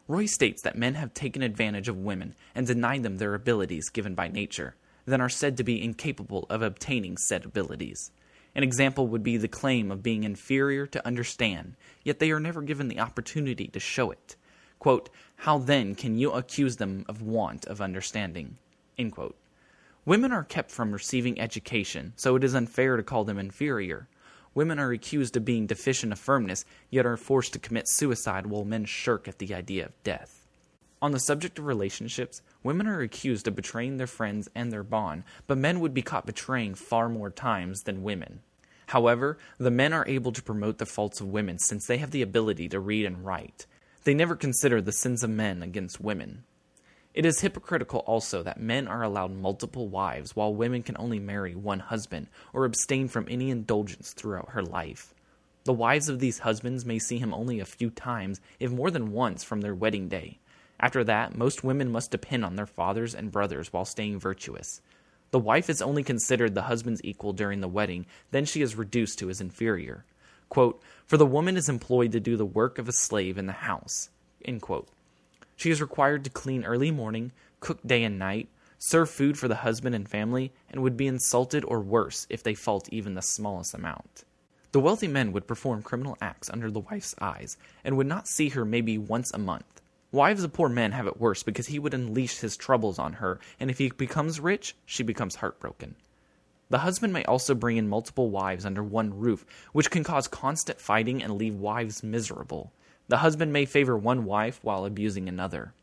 Roy 0.08 0.28
states 0.28 0.62
that 0.62 0.78
men 0.78 0.94
have 0.94 1.16
taken 1.16 1.42
advantage 1.42 1.88
of 1.88 1.98
women 1.98 2.36
and 2.54 2.68
denied 2.68 3.02
them 3.02 3.18
their 3.18 3.34
abilities 3.34 3.90
given 3.90 4.14
by 4.14 4.28
nature, 4.28 4.76
then 5.08 5.22
are 5.22 5.28
said 5.28 5.58
to 5.58 5.64
be 5.64 5.84
incapable 5.84 6.46
of 6.52 6.62
obtaining 6.62 7.18
said 7.18 7.46
abilities. 7.46 8.12
An 8.56 8.64
example 8.64 9.08
would 9.08 9.24
be 9.24 9.38
the 9.38 9.48
claim 9.48 9.92
of 9.92 10.04
being 10.04 10.24
inferior 10.24 10.88
to 10.88 11.06
understand, 11.06 11.76
yet 12.04 12.20
they 12.20 12.32
are 12.32 12.40
never 12.40 12.62
given 12.62 12.88
the 12.88 13.00
opportunity 13.00 13.68
to 13.68 13.80
show 13.80 14.12
it. 14.12 14.36
Quote, 14.80 15.10
How 15.36 15.58
then 15.58 15.94
can 15.94 16.18
you 16.18 16.32
accuse 16.32 16.78
them 16.78 17.06
of 17.08 17.22
want 17.22 17.66
of 17.66 17.82
understanding? 17.82 18.58
Women 20.06 20.32
are 20.32 20.44
kept 20.44 20.72
from 20.72 20.92
receiving 20.92 21.40
education, 21.40 22.14
so 22.16 22.36
it 22.36 22.44
is 22.44 22.56
unfair 22.56 22.98
to 22.98 23.04
call 23.04 23.24
them 23.24 23.38
inferior. 23.38 24.08
Women 24.56 24.80
are 24.80 24.92
accused 24.92 25.38
of 25.38 25.46
being 25.46 25.68
deficient 25.68 26.12
of 26.12 26.20
firmness, 26.20 26.66
yet 26.90 27.06
are 27.06 27.18
forced 27.18 27.54
to 27.54 27.60
commit 27.60 27.88
suicide 27.88 28.48
while 28.48 28.66
men 28.66 28.86
shirk 28.86 29.28
at 29.28 29.38
the 29.38 29.54
idea 29.54 29.86
of 29.86 30.04
death. 30.04 30.39
On 31.02 31.12
the 31.12 31.20
subject 31.20 31.58
of 31.58 31.66
relationships, 31.66 32.42
women 32.62 32.86
are 32.86 33.00
accused 33.00 33.48
of 33.48 33.56
betraying 33.56 33.98
their 33.98 34.08
friends 34.08 34.50
and 34.54 34.70
their 34.70 34.84
bond, 34.84 35.24
but 35.48 35.58
men 35.58 35.80
would 35.80 35.94
be 35.94 36.02
caught 36.02 36.26
betraying 36.26 36.76
far 36.76 37.08
more 37.08 37.30
times 37.30 37.84
than 37.84 38.04
women. 38.04 38.42
However, 38.88 39.38
the 39.58 39.72
men 39.72 39.94
are 39.94 40.08
able 40.08 40.34
to 40.34 40.44
promote 40.44 40.78
the 40.78 40.86
faults 40.86 41.22
of 41.22 41.28
women 41.28 41.58
since 41.60 41.86
they 41.86 42.00
have 42.00 42.12
the 42.12 42.22
ability 42.22 42.68
to 42.70 42.80
read 42.80 43.06
and 43.06 43.26
write. 43.26 43.66
They 44.04 44.14
never 44.14 44.36
consider 44.36 44.82
the 44.82 44.92
sins 44.92 45.24
of 45.24 45.30
men 45.30 45.64
against 45.64 46.02
women. 46.02 46.44
It 47.14 47.26
is 47.26 47.42
hypocritical 47.42 48.00
also 48.00 48.44
that 48.44 48.60
men 48.60 48.88
are 48.88 49.04
allowed 49.04 49.32
multiple 49.32 49.88
wives 49.88 50.36
while 50.36 50.54
women 50.54 50.84
can 50.84 50.98
only 51.00 51.20
marry 51.20 51.56
one 51.56 51.80
husband 51.80 52.28
or 52.52 52.66
abstain 52.66 53.08
from 53.08 53.28
any 53.30 53.50
indulgence 53.50 54.12
throughout 54.12 54.50
her 54.50 54.64
life. 54.64 55.14
The 55.64 55.74
wives 55.74 56.10
of 56.10 56.20
these 56.20 56.40
husbands 56.40 56.86
may 56.86 57.00
see 57.00 57.20
him 57.20 57.34
only 57.34 57.60
a 57.60 57.66
few 57.66 57.90
times, 57.90 58.42
if 58.60 58.72
more 58.72 58.92
than 58.92 59.12
once, 59.12 59.44
from 59.44 59.62
their 59.62 59.76
wedding 59.76 60.10
day. 60.10 60.40
After 60.80 61.04
that, 61.04 61.36
most 61.36 61.64
women 61.64 61.92
must 61.92 62.12
depend 62.12 62.46
on 62.46 62.56
their 62.56 62.66
fathers 62.66 63.14
and 63.14 63.32
brothers 63.32 63.74
while 63.74 63.86
staying 63.86 64.20
virtuous. 64.20 64.82
The 65.32 65.40
wife 65.40 65.70
is 65.70 65.82
only 65.82 66.04
considered 66.04 66.56
the 66.56 66.64
husband's 66.64 67.04
equal 67.04 67.34
during 67.34 67.62
the 67.62 67.68
wedding, 67.68 68.06
then 68.32 68.46
she 68.46 68.62
is 68.62 68.76
reduced 68.76 69.20
to 69.20 69.28
his 69.28 69.42
inferior. 69.42 70.06
Quote, 70.48 70.82
For 71.06 71.18
the 71.18 71.26
woman 71.26 71.58
is 71.58 71.70
employed 71.70 72.12
to 72.14 72.20
do 72.20 72.36
the 72.36 72.46
work 72.46 72.80
of 72.80 72.88
a 72.88 72.94
slave 72.94 73.38
in 73.38 73.46
the 73.46 73.54
house. 73.54 74.10
She 75.56 75.70
is 75.70 75.82
required 75.82 76.24
to 76.24 76.30
clean 76.30 76.64
early 76.64 76.90
morning, 76.90 77.32
cook 77.60 77.80
day 77.86 78.04
and 78.04 78.18
night, 78.18 78.48
serve 78.80 79.10
food 79.10 79.38
for 79.38 79.48
the 79.48 79.56
husband 79.56 79.94
and 79.94 80.10
family, 80.10 80.52
and 80.72 80.82
would 80.82 80.96
be 80.96 81.06
insulted 81.06 81.66
or 81.66 81.82
worse 81.82 82.26
if 82.30 82.42
they 82.42 82.56
fault 82.56 82.88
even 82.92 83.14
the 83.14 83.22
smallest 83.22 83.74
amount. 83.74 84.24
The 84.72 84.80
wealthy 84.80 85.08
men 85.08 85.34
would 85.34 85.48
perform 85.48 85.84
criminal 85.84 86.18
acts 86.22 86.50
under 86.50 86.72
the 86.72 86.80
wife's 86.80 87.14
eyes, 87.20 87.58
and 87.84 87.98
would 87.98 88.08
not 88.08 88.28
see 88.28 88.50
her 88.50 88.64
maybe 88.64 88.98
once 88.98 89.32
a 89.34 89.38
month. 89.38 89.82
Wives 90.12 90.44
of 90.44 90.54
poor 90.54 90.70
men 90.70 90.92
have 90.94 91.06
it 91.06 91.20
worse 91.20 91.44
because 91.44 91.68
he 91.68 91.78
would 91.78 91.94
unleash 91.94 92.40
his 92.40 92.58
troubles 92.58 92.98
on 92.98 93.14
her, 93.14 93.40
and 93.60 93.70
if 93.70 93.78
he 93.78 93.90
becomes 93.90 94.40
rich, 94.40 94.76
she 94.86 95.04
becomes 95.04 95.36
heartbroken. 95.36 95.96
The 96.70 96.80
husband 96.80 97.14
may 97.14 97.24
also 97.26 97.54
bring 97.54 97.78
in 97.78 97.88
multiple 97.88 98.30
wives 98.30 98.66
under 98.66 98.84
one 98.84 99.20
roof, 99.20 99.46
which 99.72 99.92
can 99.92 100.04
cause 100.04 100.28
constant 100.28 100.80
fighting 100.80 101.22
and 101.22 101.38
leave 101.38 101.56
wives 101.56 102.04
miserable. 102.04 102.72
The 103.08 103.18
husband 103.18 103.54
may 103.54 103.66
favor 103.66 103.98
one 103.98 104.26
wife 104.26 104.60
while 104.64 104.86
abusing 104.86 105.28
another. 105.28 105.74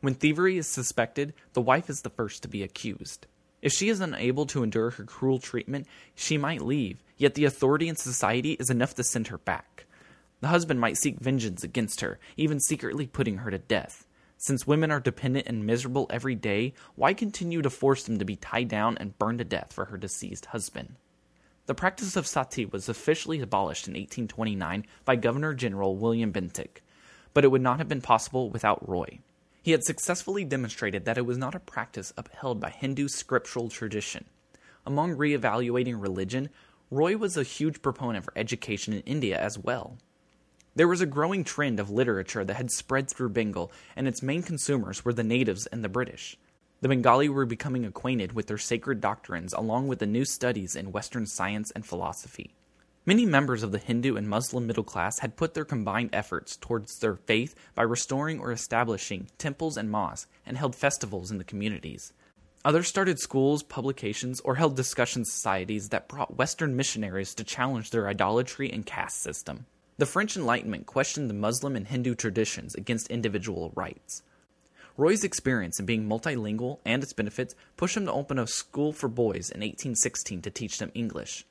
When 0.00 0.14
thievery 0.14 0.58
is 0.58 0.68
suspected, 0.68 1.32
the 1.54 1.62
wife 1.62 1.88
is 1.88 2.02
the 2.02 2.10
first 2.10 2.42
to 2.42 2.48
be 2.48 2.62
accused. 2.62 3.26
If 3.62 3.72
she 3.72 3.88
is 3.88 4.00
unable 4.00 4.44
to 4.46 4.62
endure 4.62 4.90
her 4.90 5.04
cruel 5.04 5.38
treatment, 5.38 5.86
she 6.14 6.36
might 6.36 6.60
leave, 6.60 7.02
yet 7.16 7.34
the 7.34 7.46
authority 7.46 7.88
in 7.88 7.96
society 7.96 8.52
is 8.60 8.68
enough 8.68 8.94
to 8.96 9.04
send 9.04 9.28
her 9.28 9.38
back. 9.38 9.86
The 10.44 10.50
husband 10.50 10.78
might 10.78 10.98
seek 10.98 11.20
vengeance 11.20 11.64
against 11.64 12.02
her, 12.02 12.18
even 12.36 12.60
secretly 12.60 13.06
putting 13.06 13.38
her 13.38 13.50
to 13.50 13.56
death. 13.56 14.06
Since 14.36 14.66
women 14.66 14.90
are 14.90 15.00
dependent 15.00 15.46
and 15.48 15.64
miserable 15.64 16.06
every 16.10 16.34
day, 16.34 16.74
why 16.96 17.14
continue 17.14 17.62
to 17.62 17.70
force 17.70 18.02
them 18.04 18.18
to 18.18 18.26
be 18.26 18.36
tied 18.36 18.68
down 18.68 18.98
and 18.98 19.18
burned 19.18 19.38
to 19.38 19.46
death 19.46 19.72
for 19.72 19.86
her 19.86 19.96
deceased 19.96 20.44
husband? 20.44 20.96
The 21.64 21.74
practice 21.74 22.14
of 22.14 22.26
sati 22.26 22.66
was 22.66 22.90
officially 22.90 23.40
abolished 23.40 23.88
in 23.88 23.94
1829 23.94 24.84
by 25.06 25.16
Governor 25.16 25.54
General 25.54 25.96
William 25.96 26.30
Bentinck, 26.30 26.82
but 27.32 27.44
it 27.44 27.50
would 27.50 27.62
not 27.62 27.78
have 27.78 27.88
been 27.88 28.02
possible 28.02 28.50
without 28.50 28.86
Roy. 28.86 29.20
He 29.62 29.70
had 29.70 29.82
successfully 29.82 30.44
demonstrated 30.44 31.06
that 31.06 31.16
it 31.16 31.24
was 31.24 31.38
not 31.38 31.54
a 31.54 31.58
practice 31.58 32.12
upheld 32.18 32.60
by 32.60 32.68
Hindu 32.68 33.08
scriptural 33.08 33.70
tradition. 33.70 34.26
Among 34.84 35.16
re-evaluating 35.16 35.98
religion, 35.98 36.50
Roy 36.90 37.16
was 37.16 37.38
a 37.38 37.44
huge 37.44 37.80
proponent 37.80 38.26
for 38.26 38.34
education 38.36 38.92
in 38.92 39.00
India 39.06 39.40
as 39.40 39.58
well. 39.58 39.96
There 40.76 40.88
was 40.88 41.00
a 41.00 41.06
growing 41.06 41.44
trend 41.44 41.78
of 41.78 41.88
literature 41.88 42.44
that 42.44 42.56
had 42.56 42.72
spread 42.72 43.08
through 43.08 43.28
Bengal, 43.28 43.70
and 43.94 44.08
its 44.08 44.24
main 44.24 44.42
consumers 44.42 45.04
were 45.04 45.12
the 45.12 45.22
natives 45.22 45.66
and 45.66 45.84
the 45.84 45.88
British. 45.88 46.36
The 46.80 46.88
Bengali 46.88 47.28
were 47.28 47.46
becoming 47.46 47.84
acquainted 47.84 48.32
with 48.32 48.48
their 48.48 48.58
sacred 48.58 49.00
doctrines 49.00 49.52
along 49.52 49.86
with 49.86 50.00
the 50.00 50.06
new 50.06 50.24
studies 50.24 50.74
in 50.74 50.90
Western 50.90 51.26
science 51.26 51.70
and 51.70 51.86
philosophy. 51.86 52.56
Many 53.06 53.24
members 53.24 53.62
of 53.62 53.70
the 53.70 53.78
Hindu 53.78 54.16
and 54.16 54.28
Muslim 54.28 54.66
middle 54.66 54.82
class 54.82 55.20
had 55.20 55.36
put 55.36 55.54
their 55.54 55.64
combined 55.64 56.10
efforts 56.12 56.56
towards 56.56 56.98
their 56.98 57.14
faith 57.14 57.54
by 57.76 57.82
restoring 57.84 58.40
or 58.40 58.50
establishing 58.50 59.28
temples 59.38 59.76
and 59.76 59.88
mosques 59.88 60.28
and 60.44 60.58
held 60.58 60.74
festivals 60.74 61.30
in 61.30 61.38
the 61.38 61.44
communities. 61.44 62.12
Others 62.64 62.88
started 62.88 63.20
schools, 63.20 63.62
publications, 63.62 64.40
or 64.40 64.56
held 64.56 64.74
discussion 64.74 65.24
societies 65.24 65.90
that 65.90 66.08
brought 66.08 66.36
Western 66.36 66.74
missionaries 66.74 67.32
to 67.36 67.44
challenge 67.44 67.90
their 67.90 68.08
idolatry 68.08 68.72
and 68.72 68.84
caste 68.84 69.22
system. 69.22 69.66
The 69.96 70.06
French 70.06 70.36
Enlightenment 70.36 70.86
questioned 70.86 71.30
the 71.30 71.34
Muslim 71.34 71.76
and 71.76 71.86
Hindu 71.86 72.16
traditions 72.16 72.74
against 72.74 73.12
individual 73.12 73.72
rights. 73.76 74.24
Roy's 74.96 75.22
experience 75.22 75.78
in 75.78 75.86
being 75.86 76.08
multilingual 76.08 76.80
and 76.84 77.00
its 77.00 77.12
benefits 77.12 77.54
pushed 77.76 77.96
him 77.96 78.06
to 78.06 78.12
open 78.12 78.36
a 78.36 78.48
school 78.48 78.92
for 78.92 79.08
boys 79.08 79.50
in 79.50 79.60
1816 79.60 80.42
to 80.42 80.50
teach 80.50 80.78
them 80.78 80.90
English. 80.94 81.46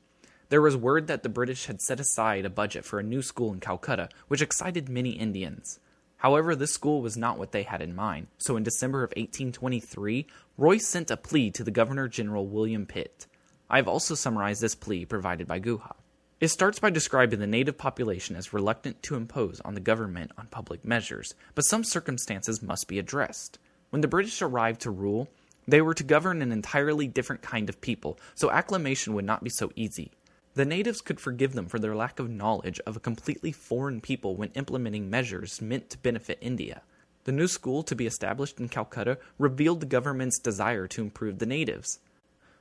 There 0.50 0.62
was 0.62 0.76
word 0.76 1.08
that 1.08 1.24
the 1.24 1.30
British 1.30 1.68
had 1.68 1.82
set 1.82 2.02
aside 2.02 2.44
a 2.44 2.50
budget 2.50 2.84
for 2.84 3.00
a 3.00 3.04
new 3.04 3.22
school 3.22 3.54
in 3.54 3.62
Calcutta, 3.62 4.10
which 4.28 4.42
excited 4.42 4.90
many 4.90 5.12
Indians. 5.12 5.80
However, 6.18 6.54
this 6.54 6.74
school 6.74 7.02
was 7.02 7.16
not 7.16 7.38
what 7.38 7.54
they 7.54 7.64
had 7.64 7.82
in 7.82 7.96
mind, 7.96 8.28
so 8.38 8.58
in 8.58 8.64
December 8.64 9.06
of 9.06 9.12
1823, 9.12 10.28
Roy 10.58 10.78
sent 10.80 11.10
a 11.10 11.16
plea 11.16 11.50
to 11.52 11.64
the 11.64 11.72
Governor 11.72 12.10
General 12.10 12.46
William 12.46 12.86
Pitt. 12.86 13.26
I 13.70 13.78
have 13.78 13.88
also 13.88 14.16
summarized 14.16 14.62
this 14.62 14.76
plea 14.76 15.06
provided 15.06 15.48
by 15.48 15.62
Guha. 15.62 15.96
It 16.44 16.52
starts 16.52 16.78
by 16.78 16.90
describing 16.90 17.40
the 17.40 17.48
native 17.48 17.78
population 17.78 18.36
as 18.36 18.52
reluctant 18.52 19.02
to 19.04 19.16
impose 19.16 19.62
on 19.62 19.76
the 19.76 19.80
government 19.80 20.34
on 20.38 20.48
public 20.48 20.84
measures, 20.84 21.34
but 21.56 21.62
some 21.62 21.86
circumstances 21.86 22.62
must 22.62 22.90
be 22.90 23.00
addressed. 23.00 23.60
When 23.92 24.02
the 24.02 24.10
British 24.10 24.42
arrived 24.42 24.82
to 24.82 24.92
rule, 24.92 25.30
they 25.66 25.82
were 25.82 25.94
to 25.94 26.04
govern 26.04 26.42
an 26.42 26.52
entirely 26.52 27.08
different 27.08 27.44
kind 27.44 27.70
of 27.70 27.80
people, 27.80 28.20
so 28.36 28.52
acclimation 28.52 29.14
would 29.14 29.24
not 29.24 29.42
be 29.42 29.50
so 29.52 29.72
easy. 29.78 30.12
The 30.56 30.66
natives 30.66 31.00
could 31.00 31.22
forgive 31.22 31.54
them 31.54 31.68
for 31.68 31.80
their 31.80 31.96
lack 31.96 32.20
of 32.20 32.30
knowledge 32.30 32.82
of 32.86 32.98
a 32.98 33.00
completely 33.00 33.54
foreign 33.54 34.02
people 34.02 34.36
when 34.36 34.50
implementing 34.50 35.10
measures 35.10 35.62
meant 35.62 35.90
to 35.92 35.98
benefit 35.98 36.40
India. 36.42 36.82
The 37.24 37.32
new 37.32 37.48
school 37.48 37.84
to 37.84 37.96
be 37.96 38.06
established 38.06 38.60
in 38.60 38.68
Calcutta 38.68 39.18
revealed 39.40 39.80
the 39.80 39.86
government's 39.86 40.40
desire 40.40 40.90
to 40.90 41.04
improve 41.04 41.40
the 41.40 41.46
natives. 41.46 42.00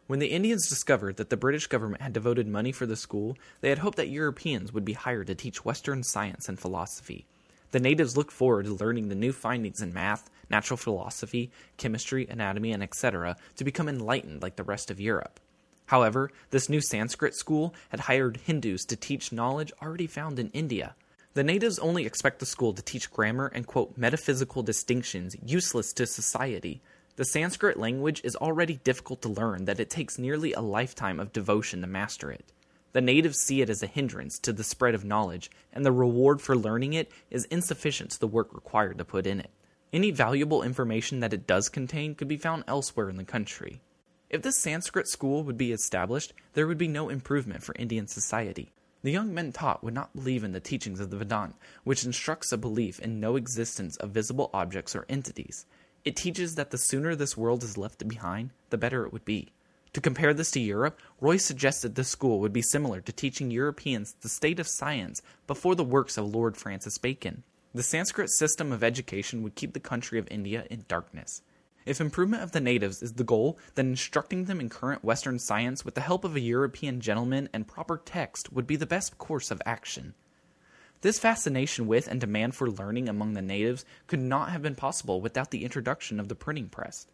When 0.09 0.19
the 0.19 0.33
Indians 0.33 0.69
discovered 0.69 1.17
that 1.17 1.31
the 1.31 1.37
British 1.37 1.69
government 1.69 2.03
had 2.03 2.13
devoted 2.13 2.49
money 2.49 2.73
for 2.73 2.87
the 2.87 2.97
school, 2.97 3.37
they 3.61 3.69
had 3.69 3.79
hoped 3.79 3.97
that 3.97 4.09
Europeans 4.09 4.73
would 4.73 4.85
be 4.85 4.95
hired 4.95 5.29
to 5.29 5.35
teach 5.35 5.65
Western 5.65 6.03
science 6.03 6.49
and 6.49 6.59
philosophy. 6.59 7.25
The 7.71 7.81
natives 7.81 8.17
looked 8.17 8.33
forward 8.33 8.67
to 8.67 8.75
learning 8.75 9.09
the 9.09 9.15
new 9.15 9.33
findings 9.33 9.81
in 9.81 9.95
math, 9.95 10.29
natural 10.51 10.77
philosophy, 10.77 11.51
chemistry, 11.77 12.27
anatomy, 12.29 12.73
and 12.73 12.83
etc. 12.83 13.37
to 13.57 13.65
become 13.65 13.89
enlightened 13.89 14.43
like 14.43 14.57
the 14.57 14.65
rest 14.65 14.91
of 14.91 15.01
Europe. 15.01 15.41
However, 15.87 16.31
this 16.51 16.69
new 16.69 16.81
Sanskrit 16.81 17.35
school 17.35 17.73
had 17.91 18.01
hired 18.01 18.39
Hindus 18.39 18.85
to 18.87 18.97
teach 18.97 19.33
knowledge 19.33 19.73
already 19.81 20.07
found 20.07 20.39
in 20.39 20.51
India. 20.51 20.97
The 21.35 21.45
natives 21.45 21.79
only 21.79 22.05
expect 22.05 22.41
the 22.41 22.47
school 22.47 22.75
to 22.75 22.83
teach 22.83 23.11
grammar 23.11 23.47
and 23.55 23.67
quote 23.67 23.97
metaphysical 23.97 24.63
distinctions 24.63 25.37
useless 25.43 25.93
to 25.95 26.07
society 26.07 26.83
The 27.17 27.27
Sanskrit 27.27 27.77
language 27.77 28.23
is 28.25 28.37
already 28.37 28.77
difficult 28.85 29.21
to 29.23 29.29
learn 29.29 29.67
that 29.67 29.79
it 29.79 29.91
takes 29.91 30.19
nearly 30.19 30.55
a 30.55 30.61
lifetime 30.61 31.21
of 31.21 31.31
devotion 31.31 31.83
to 31.83 31.87
master 31.87 32.31
it. 32.31 32.53
The 32.93 33.03
natives 33.03 33.39
see 33.39 33.61
it 33.61 33.69
as 33.69 33.83
a 33.83 33.87
hindrance 33.87 34.39
to 34.39 34.53
the 34.53 34.65
spread 34.65 34.95
of 34.95 35.05
knowledge, 35.05 35.51
and 35.75 35.85
the 35.85 35.93
reward 35.93 36.41
for 36.41 36.57
learning 36.57 36.95
it 36.95 37.11
is 37.31 37.45
insufficient 37.47 38.13
to 38.13 38.21
the 38.21 38.27
work 38.27 38.55
required 38.55 38.97
to 38.97 39.05
put 39.05 39.27
in 39.27 39.41
it. 39.41 39.51
Any 39.93 40.11
valuable 40.11 40.63
information 40.63 41.21
that 41.21 41.35
it 41.35 41.47
does 41.47 41.69
contain 41.69 42.15
could 42.15 42.29
be 42.29 42.39
found 42.39 42.65
elsewhere 42.67 43.11
in 43.11 43.17
the 43.17 43.25
country. 43.25 43.83
If 44.31 44.41
this 44.41 44.57
Sanskrit 44.57 45.07
school 45.07 45.45
would 45.45 45.59
be 45.59 45.71
established, 45.71 46.33
there 46.55 46.67
would 46.67 46.79
be 46.79 46.89
no 46.89 47.11
improvement 47.11 47.63
for 47.63 47.75
Indian 47.79 48.07
society. 48.07 48.73
The 49.03 49.13
young 49.13 49.35
men 49.35 49.53
taught 49.53 49.85
would 49.85 49.93
not 49.93 50.15
believe 50.15 50.45
in 50.45 50.53
the 50.53 50.61
teachings 50.61 50.99
of 50.99 51.11
the 51.11 51.19
Vedanta, 51.19 51.57
which 51.85 52.05
instructs 52.05 52.53
a 52.53 52.57
belief 52.57 52.99
in 53.01 53.21
no 53.21 53.37
existence 53.37 53.97
of 53.97 54.13
visible 54.13 54.49
objects 54.55 54.97
or 54.97 55.05
entities. 55.11 55.67
It 56.05 56.17
teaches 56.17 56.57
that 56.57 56.71
the 56.71 56.79
sooner 56.79 57.15
this 57.15 57.37
world 57.37 57.63
is 57.63 57.79
left 57.79 58.07
behind, 58.09 58.51
the 58.71 58.79
better 58.79 59.07
it 59.07 59.13
would 59.13 59.25
be. 59.25 59.53
To 59.93 60.01
compare 60.01 60.35
this 60.35 60.51
to 60.53 60.61
Europe, 60.61 60.99
Roy 61.21 61.37
suggested 61.37 61.95
this 61.95 62.09
school 62.09 62.41
would 62.41 62.53
be 62.53 62.63
similar 62.63 63.01
to 63.01 63.13
teaching 63.13 63.51
Europeans 63.51 64.17
the 64.21 64.29
state 64.29 64.59
of 64.59 64.67
science 64.67 65.23
before 65.47 65.77
the 65.77 65.85
works 65.85 66.19
of 66.19 66.35
Lord 66.35 66.57
Francis 66.57 66.99
Bacon. 66.99 67.45
The 67.73 67.85
Sanskrit 67.85 68.31
system 68.31 68.73
of 68.73 68.83
education 68.83 69.43
would 69.43 69.55
keep 69.55 69.75
the 69.75 69.81
country 69.81 70.19
of 70.19 70.27
India 70.31 70.67
in 70.71 70.87
darkness. 70.89 71.43
If 71.87 72.01
improvement 72.01 72.43
of 72.43 72.53
the 72.53 72.61
natives 72.61 73.03
is 73.03 73.13
the 73.15 73.25
goal, 73.25 73.59
then 73.75 73.89
instructing 73.89 74.47
them 74.47 74.61
in 74.61 74.69
current 74.69 75.05
Western 75.05 75.39
science 75.39 75.85
with 75.85 75.95
the 75.95 76.01
help 76.01 76.25
of 76.25 76.35
a 76.35 76.41
European 76.41 77.01
gentleman 77.01 77.49
and 77.53 77.67
proper 77.67 77.97
text 77.97 78.53
would 78.53 78.67
be 78.67 78.77
the 78.77 78.87
best 78.87 79.19
course 79.19 79.51
of 79.51 79.63
action. 79.67 80.15
This 81.03 81.19
fascination 81.19 81.89
with 81.89 82.07
and 82.07 82.21
demand 82.21 82.55
for 82.55 82.71
learning 82.71 83.09
among 83.09 83.35
the 83.35 83.43
natives 83.43 83.85
could 84.07 84.21
not 84.21 84.51
have 84.51 84.63
been 84.63 84.77
possible 84.77 85.21
without 85.21 85.51
the 85.51 85.65
introduction 85.65 86.21
of 86.21 86.29
the 86.29 86.37
printing 86.37 86.69
press. 86.69 87.09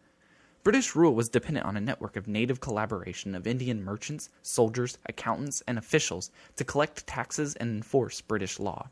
British 0.63 0.95
rule 0.95 1.15
was 1.15 1.27
dependent 1.27 1.65
on 1.65 1.75
a 1.75 1.81
network 1.81 2.15
of 2.15 2.27
native 2.27 2.59
collaboration 2.59 3.33
of 3.33 3.47
Indian 3.47 3.83
merchants, 3.83 4.29
soldiers, 4.43 4.99
accountants, 5.07 5.63
and 5.67 5.79
officials 5.79 6.29
to 6.55 6.63
collect 6.63 7.07
taxes 7.07 7.55
and 7.55 7.77
enforce 7.77 8.21
British 8.21 8.59
law. 8.59 8.89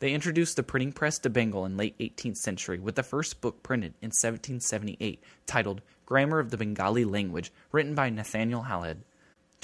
They 0.00 0.12
introduced 0.12 0.56
the 0.56 0.62
printing 0.62 0.92
press 0.92 1.18
to 1.20 1.30
Bengal 1.30 1.64
in 1.64 1.78
late 1.78 1.96
18th 1.98 2.36
century 2.36 2.78
with 2.78 2.96
the 2.96 3.02
first 3.02 3.40
book 3.40 3.62
printed 3.62 3.94
in 4.02 4.08
1778 4.08 5.22
titled 5.46 5.80
Grammar 6.04 6.40
of 6.40 6.50
the 6.50 6.58
Bengali 6.58 7.06
Language 7.06 7.50
written 7.72 7.94
by 7.94 8.10
Nathaniel 8.10 8.64
Halhed. 8.64 8.98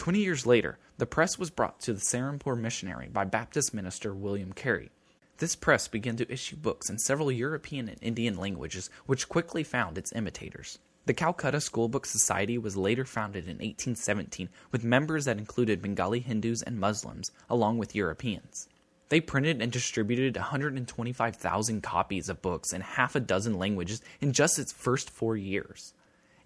Twenty 0.01 0.21
years 0.21 0.47
later, 0.47 0.79
the 0.97 1.05
press 1.05 1.39
was 1.39 1.51
brought 1.51 1.79
to 1.81 1.93
the 1.93 2.01
Serampore 2.01 2.59
missionary 2.59 3.09
by 3.09 3.27
Baptist 3.27 3.75
minister 3.75 4.15
William 4.15 4.55
Carey. 4.55 4.89
This 5.37 5.55
press 5.55 5.89
began 5.89 6.17
to 6.17 6.33
issue 6.33 6.57
books 6.57 6.89
in 6.89 6.99
several 6.99 7.31
European 7.31 7.87
and 7.87 7.99
Indian 8.01 8.39
languages, 8.39 8.89
which 9.05 9.29
quickly 9.29 9.63
found 9.63 9.99
its 9.99 10.11
imitators. 10.15 10.79
The 11.05 11.13
Calcutta 11.13 11.61
School 11.61 11.91
Book 11.91 12.07
Society 12.07 12.57
was 12.57 12.79
later 12.79 13.05
founded 13.05 13.45
in 13.45 13.59
1817 13.59 14.49
with 14.73 14.85
members 14.85 15.27
that 15.27 15.37
included 15.37 15.83
Bengali 15.83 16.21
Hindus 16.21 16.63
and 16.63 16.81
Muslims, 16.81 17.31
along 17.51 17.77
with 17.77 17.95
Europeans. 17.95 18.71
They 19.11 19.21
printed 19.21 19.61
and 19.61 19.71
distributed 19.71 20.35
125,000 20.35 21.83
copies 21.83 22.31
of 22.31 22.41
books 22.41 22.73
in 22.73 22.81
half 22.81 23.17
a 23.17 23.21
dozen 23.21 23.59
languages 23.59 24.01
in 24.23 24.33
just 24.33 24.59
its 24.59 24.73
first 24.73 25.11
four 25.11 25.37
years. 25.37 25.93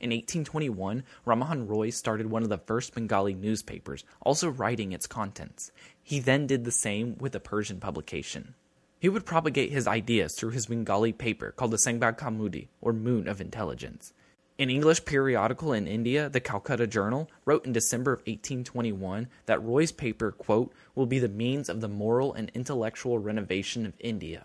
In 0.05 0.11
1821, 0.11 1.03
Rammohun 1.27 1.67
Roy 1.67 1.89
started 1.89 2.27
one 2.27 2.43
of 2.43 2.51
the 2.51 2.59
first 2.59 2.95
Bengali 2.95 3.33
newspapers, 3.33 4.05
also 4.21 4.51
writing 4.51 4.93
its 4.93 5.07
contents. 5.07 5.73
He 6.03 6.21
then 6.21 6.47
did 6.47 6.65
the 6.65 6.71
same 6.71 7.17
with 7.17 7.35
a 7.35 7.41
Persian 7.41 7.81
publication. 7.81 8.55
He 9.01 9.09
would 9.09 9.25
propagate 9.25 9.73
his 9.73 9.87
ideas 9.87 10.35
through 10.37 10.51
his 10.51 10.67
Bengali 10.67 11.15
paper 11.15 11.53
called 11.53 11.71
the 11.71 11.79
Sangbad 11.79 12.19
Kaumudi, 12.19 12.69
or 12.83 12.93
Moon 12.93 13.27
of 13.27 13.41
Intelligence. 13.41 14.13
An 14.59 14.69
English 14.69 15.07
periodical 15.07 15.73
in 15.73 15.89
India, 15.89 16.29
the 16.29 16.39
Calcutta 16.39 16.87
Journal, 16.87 17.31
wrote 17.47 17.65
in 17.65 17.73
December 17.73 18.13
of 18.13 18.21
1821 18.27 19.29
that 19.47 19.65
Roy's 19.65 19.91
paper, 19.91 20.33
quote, 20.33 20.71
will 20.95 21.07
be 21.07 21.19
the 21.19 21.29
means 21.31 21.71
of 21.71 21.81
the 21.81 21.89
moral 21.89 22.35
and 22.35 22.53
intellectual 22.53 23.19
renovation 23.19 23.87
of 23.87 23.95
India. 24.01 24.45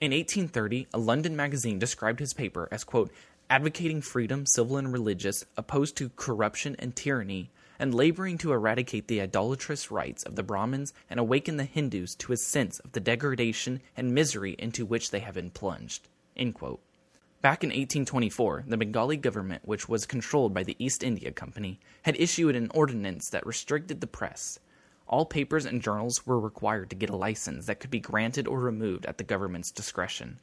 In 0.00 0.10
1830, 0.10 0.88
a 0.92 0.98
London 0.98 1.36
magazine 1.36 1.78
described 1.78 2.20
his 2.20 2.34
paper 2.34 2.68
as, 2.70 2.82
quote, 2.84 3.10
advocating 3.50 4.00
freedom, 4.00 4.46
civil 4.46 4.76
and 4.76 4.92
religious, 4.92 5.44
opposed 5.56 5.96
to 5.96 6.10
corruption 6.10 6.76
and 6.78 6.94
tyranny, 6.96 7.50
and 7.78 7.94
laboring 7.94 8.38
to 8.38 8.52
eradicate 8.52 9.08
the 9.08 9.20
idolatrous 9.20 9.90
rites 9.90 10.22
of 10.22 10.36
the 10.36 10.42
Brahmins 10.42 10.92
and 11.10 11.18
awaken 11.18 11.56
the 11.56 11.64
Hindus 11.64 12.14
to 12.16 12.32
a 12.32 12.36
sense 12.36 12.78
of 12.80 12.92
the 12.92 13.00
degradation 13.00 13.80
and 13.96 14.14
misery 14.14 14.54
into 14.58 14.86
which 14.86 15.10
they 15.10 15.20
have 15.20 15.34
been 15.34 15.50
plunged. 15.50 16.08
Back 16.36 17.62
in 17.62 17.68
1824, 17.68 18.64
the 18.66 18.78
Bengali 18.78 19.18
government, 19.18 19.62
which 19.66 19.88
was 19.88 20.06
controlled 20.06 20.54
by 20.54 20.62
the 20.62 20.76
East 20.78 21.02
India 21.02 21.30
Company, 21.30 21.78
had 22.02 22.18
issued 22.18 22.56
an 22.56 22.70
ordinance 22.72 23.28
that 23.30 23.44
restricted 23.44 24.00
the 24.00 24.06
press. 24.06 24.58
All 25.06 25.26
papers 25.26 25.66
and 25.66 25.82
journals 25.82 26.26
were 26.26 26.40
required 26.40 26.88
to 26.88 26.96
get 26.96 27.10
a 27.10 27.16
license 27.16 27.66
that 27.66 27.80
could 27.80 27.90
be 27.90 28.00
granted 28.00 28.46
or 28.46 28.60
removed 28.60 29.04
at 29.04 29.18
the 29.18 29.24
government's 29.24 29.70
discretion. 29.70 30.38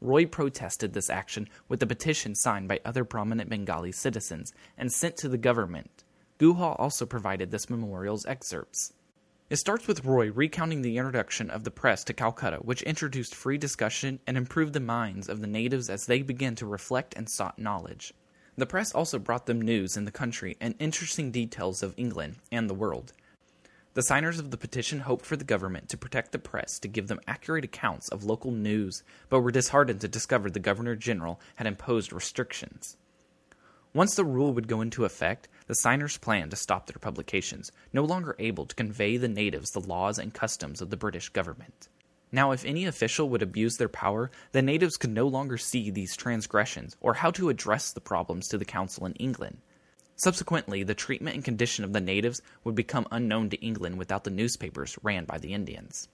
Roy 0.00 0.26
protested 0.26 0.92
this 0.92 1.08
action 1.08 1.48
with 1.68 1.82
a 1.82 1.86
petition 1.86 2.34
signed 2.34 2.68
by 2.68 2.80
other 2.84 3.04
prominent 3.04 3.48
Bengali 3.48 3.92
citizens 3.92 4.52
and 4.76 4.92
sent 4.92 5.16
to 5.18 5.28
the 5.28 5.38
government. 5.38 6.04
Guha 6.38 6.78
also 6.78 7.06
provided 7.06 7.50
this 7.50 7.70
memorial's 7.70 8.26
excerpts. 8.26 8.92
It 9.50 9.56
starts 9.56 9.86
with 9.86 10.04
Roy 10.04 10.30
recounting 10.32 10.82
the 10.82 10.98
introduction 10.98 11.50
of 11.50 11.64
the 11.64 11.70
press 11.70 12.02
to 12.04 12.12
Calcutta, 12.12 12.56
which 12.58 12.82
introduced 12.82 13.34
free 13.34 13.58
discussion 13.58 14.18
and 14.26 14.36
improved 14.36 14.72
the 14.72 14.80
minds 14.80 15.28
of 15.28 15.40
the 15.40 15.46
natives 15.46 15.88
as 15.88 16.06
they 16.06 16.22
began 16.22 16.54
to 16.56 16.66
reflect 16.66 17.14
and 17.14 17.28
sought 17.28 17.58
knowledge. 17.58 18.14
The 18.56 18.66
press 18.66 18.92
also 18.92 19.18
brought 19.18 19.46
them 19.46 19.60
news 19.60 19.96
in 19.96 20.06
the 20.06 20.10
country 20.10 20.56
and 20.60 20.74
interesting 20.78 21.30
details 21.30 21.82
of 21.82 21.94
England 21.96 22.36
and 22.50 22.70
the 22.70 22.74
world. 22.74 23.12
The 23.94 24.02
signers 24.02 24.40
of 24.40 24.50
the 24.50 24.56
petition 24.56 25.00
hoped 25.00 25.24
for 25.24 25.36
the 25.36 25.44
government 25.44 25.88
to 25.90 25.96
protect 25.96 26.32
the 26.32 26.40
press 26.40 26.80
to 26.80 26.88
give 26.88 27.06
them 27.06 27.20
accurate 27.28 27.64
accounts 27.64 28.08
of 28.08 28.24
local 28.24 28.50
news, 28.50 29.04
but 29.28 29.38
were 29.38 29.52
disheartened 29.52 30.00
to 30.00 30.08
discover 30.08 30.50
the 30.50 30.58
Governor 30.58 30.96
General 30.96 31.40
had 31.54 31.68
imposed 31.68 32.12
restrictions. 32.12 32.96
Once 33.92 34.16
the 34.16 34.24
rule 34.24 34.52
would 34.52 34.66
go 34.66 34.80
into 34.80 35.04
effect, 35.04 35.46
the 35.68 35.76
signers 35.76 36.18
planned 36.18 36.50
to 36.50 36.56
stop 36.56 36.86
their 36.88 36.98
publications, 37.00 37.70
no 37.92 38.02
longer 38.02 38.34
able 38.40 38.66
to 38.66 38.74
convey 38.74 39.16
the 39.16 39.28
natives 39.28 39.70
the 39.70 39.78
laws 39.78 40.18
and 40.18 40.34
customs 40.34 40.80
of 40.82 40.90
the 40.90 40.96
British 40.96 41.28
government. 41.28 41.88
Now, 42.32 42.50
if 42.50 42.64
any 42.64 42.86
official 42.86 43.28
would 43.28 43.42
abuse 43.42 43.76
their 43.76 43.88
power, 43.88 44.32
the 44.50 44.60
natives 44.60 44.96
could 44.96 45.10
no 45.10 45.28
longer 45.28 45.56
see 45.56 45.90
these 45.90 46.16
transgressions 46.16 46.96
or 47.00 47.14
how 47.14 47.30
to 47.30 47.48
address 47.48 47.92
the 47.92 48.00
problems 48.00 48.48
to 48.48 48.58
the 48.58 48.64
council 48.64 49.06
in 49.06 49.12
England. 49.12 49.58
Subsequently, 50.16 50.82
the 50.82 50.94
treatment 50.94 51.34
and 51.34 51.44
condition 51.44 51.84
of 51.84 51.92
the 51.92 52.00
natives 52.00 52.40
would 52.62 52.74
become 52.74 53.06
unknown 53.10 53.50
to 53.50 53.60
England 53.60 53.98
without 53.98 54.24
the 54.24 54.30
newspapers 54.30 54.96
ran 55.02 55.24
by 55.24 55.38
the 55.38 55.52
Indians. 55.52 56.08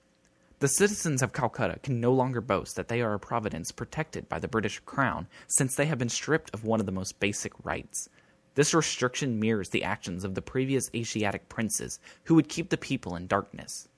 The 0.60 0.68
citizens 0.68 1.22
of 1.22 1.32
Calcutta 1.32 1.78
can 1.82 2.00
no 2.00 2.12
longer 2.12 2.40
boast 2.40 2.76
that 2.76 2.88
they 2.88 3.00
are 3.00 3.14
a 3.14 3.18
province 3.18 3.72
protected 3.72 4.28
by 4.28 4.38
the 4.38 4.48
British 4.48 4.78
Crown 4.80 5.26
since 5.48 5.74
they 5.74 5.86
have 5.86 5.98
been 5.98 6.08
stripped 6.08 6.52
of 6.52 6.64
one 6.64 6.80
of 6.80 6.86
the 6.86 6.92
most 6.92 7.18
basic 7.20 7.52
rights. 7.64 8.08
This 8.56 8.74
restriction 8.74 9.40
mirrors 9.40 9.70
the 9.70 9.84
actions 9.84 10.24
of 10.24 10.34
the 10.34 10.42
previous 10.42 10.90
Asiatic 10.94 11.48
princes 11.48 11.98
who 12.24 12.34
would 12.34 12.48
keep 12.48 12.68
the 12.68 12.76
people 12.76 13.16
in 13.16 13.26
darkness. 13.26 13.88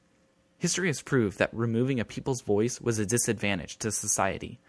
History 0.58 0.86
has 0.86 1.02
proved 1.02 1.38
that 1.38 1.52
removing 1.52 1.98
a 1.98 2.04
people's 2.04 2.42
voice 2.42 2.80
was 2.80 3.00
a 3.00 3.06
disadvantage 3.06 3.78
to 3.78 3.90
society. 3.90 4.60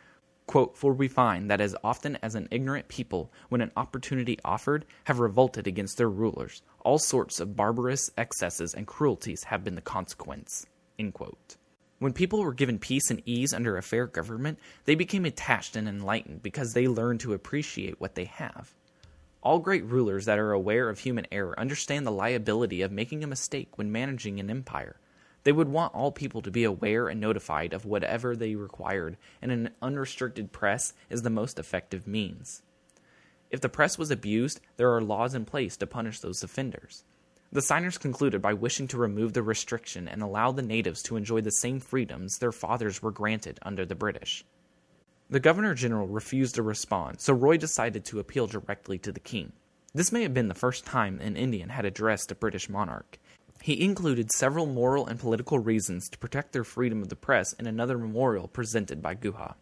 Quote, 0.46 0.78
For 0.78 0.94
we 0.94 1.08
find 1.08 1.50
that 1.50 1.62
as 1.62 1.76
often 1.84 2.18
as 2.22 2.36
an 2.36 2.48
ignorant 2.52 2.88
people, 2.88 3.32
when 3.50 3.62
an 3.62 3.72
opportunity 3.78 4.38
offered, 4.44 4.86
have 5.06 5.20
revolted 5.20 5.68
against 5.68 5.98
their 5.98 6.10
rulers, 6.10 6.62
all 6.82 7.00
sorts 7.00 7.40
of 7.40 7.56
barbarous 7.56 8.10
excesses 8.18 8.74
and 8.74 8.86
cruelties 8.86 9.46
have 9.46 9.64
been 9.64 9.76
the 9.76 9.82
consequence. 9.82 10.66
When 12.00 12.14
people 12.14 12.44
were 12.44 12.54
given 12.54 12.80
peace 12.80 13.10
and 13.10 13.22
ease 13.26 13.54
under 13.54 13.78
a 13.78 13.82
fair 13.82 14.08
government, 14.08 14.60
they 14.86 14.96
became 14.96 15.26
attached 15.26 15.76
and 15.76 15.88
enlightened 15.88 16.44
because 16.44 16.74
they 16.74 16.88
learned 16.88 17.22
to 17.22 17.34
appreciate 17.34 18.02
what 18.02 18.16
they 18.16 18.26
have. 18.26 18.76
All 19.42 19.60
great 19.60 19.86
rulers 19.86 20.26
that 20.26 20.40
are 20.40 20.52
aware 20.52 20.90
of 20.90 21.00
human 21.00 21.28
error 21.32 21.58
understand 21.60 22.06
the 22.06 22.12
liability 22.12 22.82
of 22.82 22.92
making 22.92 23.24
a 23.24 23.28
mistake 23.28 23.78
when 23.78 23.92
managing 23.92 24.40
an 24.40 24.50
empire. 24.50 24.98
They 25.44 25.52
would 25.52 25.70
want 25.70 25.94
all 25.94 26.12
people 26.12 26.42
to 26.42 26.52
be 26.52 26.64
aware 26.64 27.08
and 27.08 27.20
notified 27.20 27.74
of 27.74 27.86
whatever 27.86 28.36
they 28.36 28.56
required, 28.56 29.18
and 29.42 29.52
an 29.52 29.72
unrestricted 29.82 30.52
press 30.52 30.94
is 31.10 31.22
the 31.22 31.30
most 31.30 31.60
effective 31.60 32.08
means. 32.08 32.62
If 33.52 33.62
the 33.62 33.70
press 33.70 33.98
was 33.98 34.10
abused, 34.10 34.62
there 34.78 34.94
are 34.96 35.02
laws 35.02 35.36
in 35.36 35.46
place 35.46 35.78
to 35.78 35.88
punish 35.88 36.20
those 36.20 36.44
offenders. 36.44 37.04
The 37.52 37.62
signers 37.62 38.00
concluded 38.00 38.42
by 38.42 38.54
wishing 38.54 38.88
to 38.88 38.98
remove 38.98 39.34
the 39.34 39.44
restriction 39.44 40.08
and 40.08 40.24
allow 40.24 40.52
the 40.52 40.64
natives 40.64 41.04
to 41.04 41.18
enjoy 41.18 41.42
the 41.42 41.52
same 41.52 41.80
freedoms 41.80 42.40
their 42.40 42.52
fathers 42.52 43.04
were 43.04 43.12
granted 43.12 43.60
under 43.62 43.86
the 43.86 43.94
British. 43.94 44.44
The 45.30 45.40
Governor 45.40 45.76
General 45.76 46.08
refused 46.08 46.56
to 46.56 46.64
respond, 46.64 47.22
so 47.22 47.34
Roy 47.34 47.58
decided 47.58 48.06
to 48.06 48.20
appeal 48.20 48.48
directly 48.48 48.98
to 49.00 49.12
the 49.12 49.20
king. 49.20 49.54
This 49.94 50.12
may 50.12 50.24
have 50.24 50.34
been 50.34 50.48
the 50.48 50.56
first 50.56 50.86
time 50.86 51.20
an 51.20 51.36
Indian 51.38 51.70
had 51.70 51.86
addressed 51.86 52.32
a 52.32 52.36
British 52.36 52.70
monarch. 52.70 53.20
He 53.64 53.82
included 53.82 54.30
several 54.30 54.66
moral 54.66 55.08
and 55.08 55.18
political 55.18 55.58
reasons 55.58 56.10
to 56.10 56.18
protect 56.18 56.52
their 56.52 56.66
freedom 56.66 57.02
of 57.02 57.08
the 57.08 57.16
press 57.16 57.54
in 57.54 57.66
another 57.66 57.98
memorial 57.98 58.50
presented 58.50 59.02
by 59.02 59.16
Guha. 59.16 59.56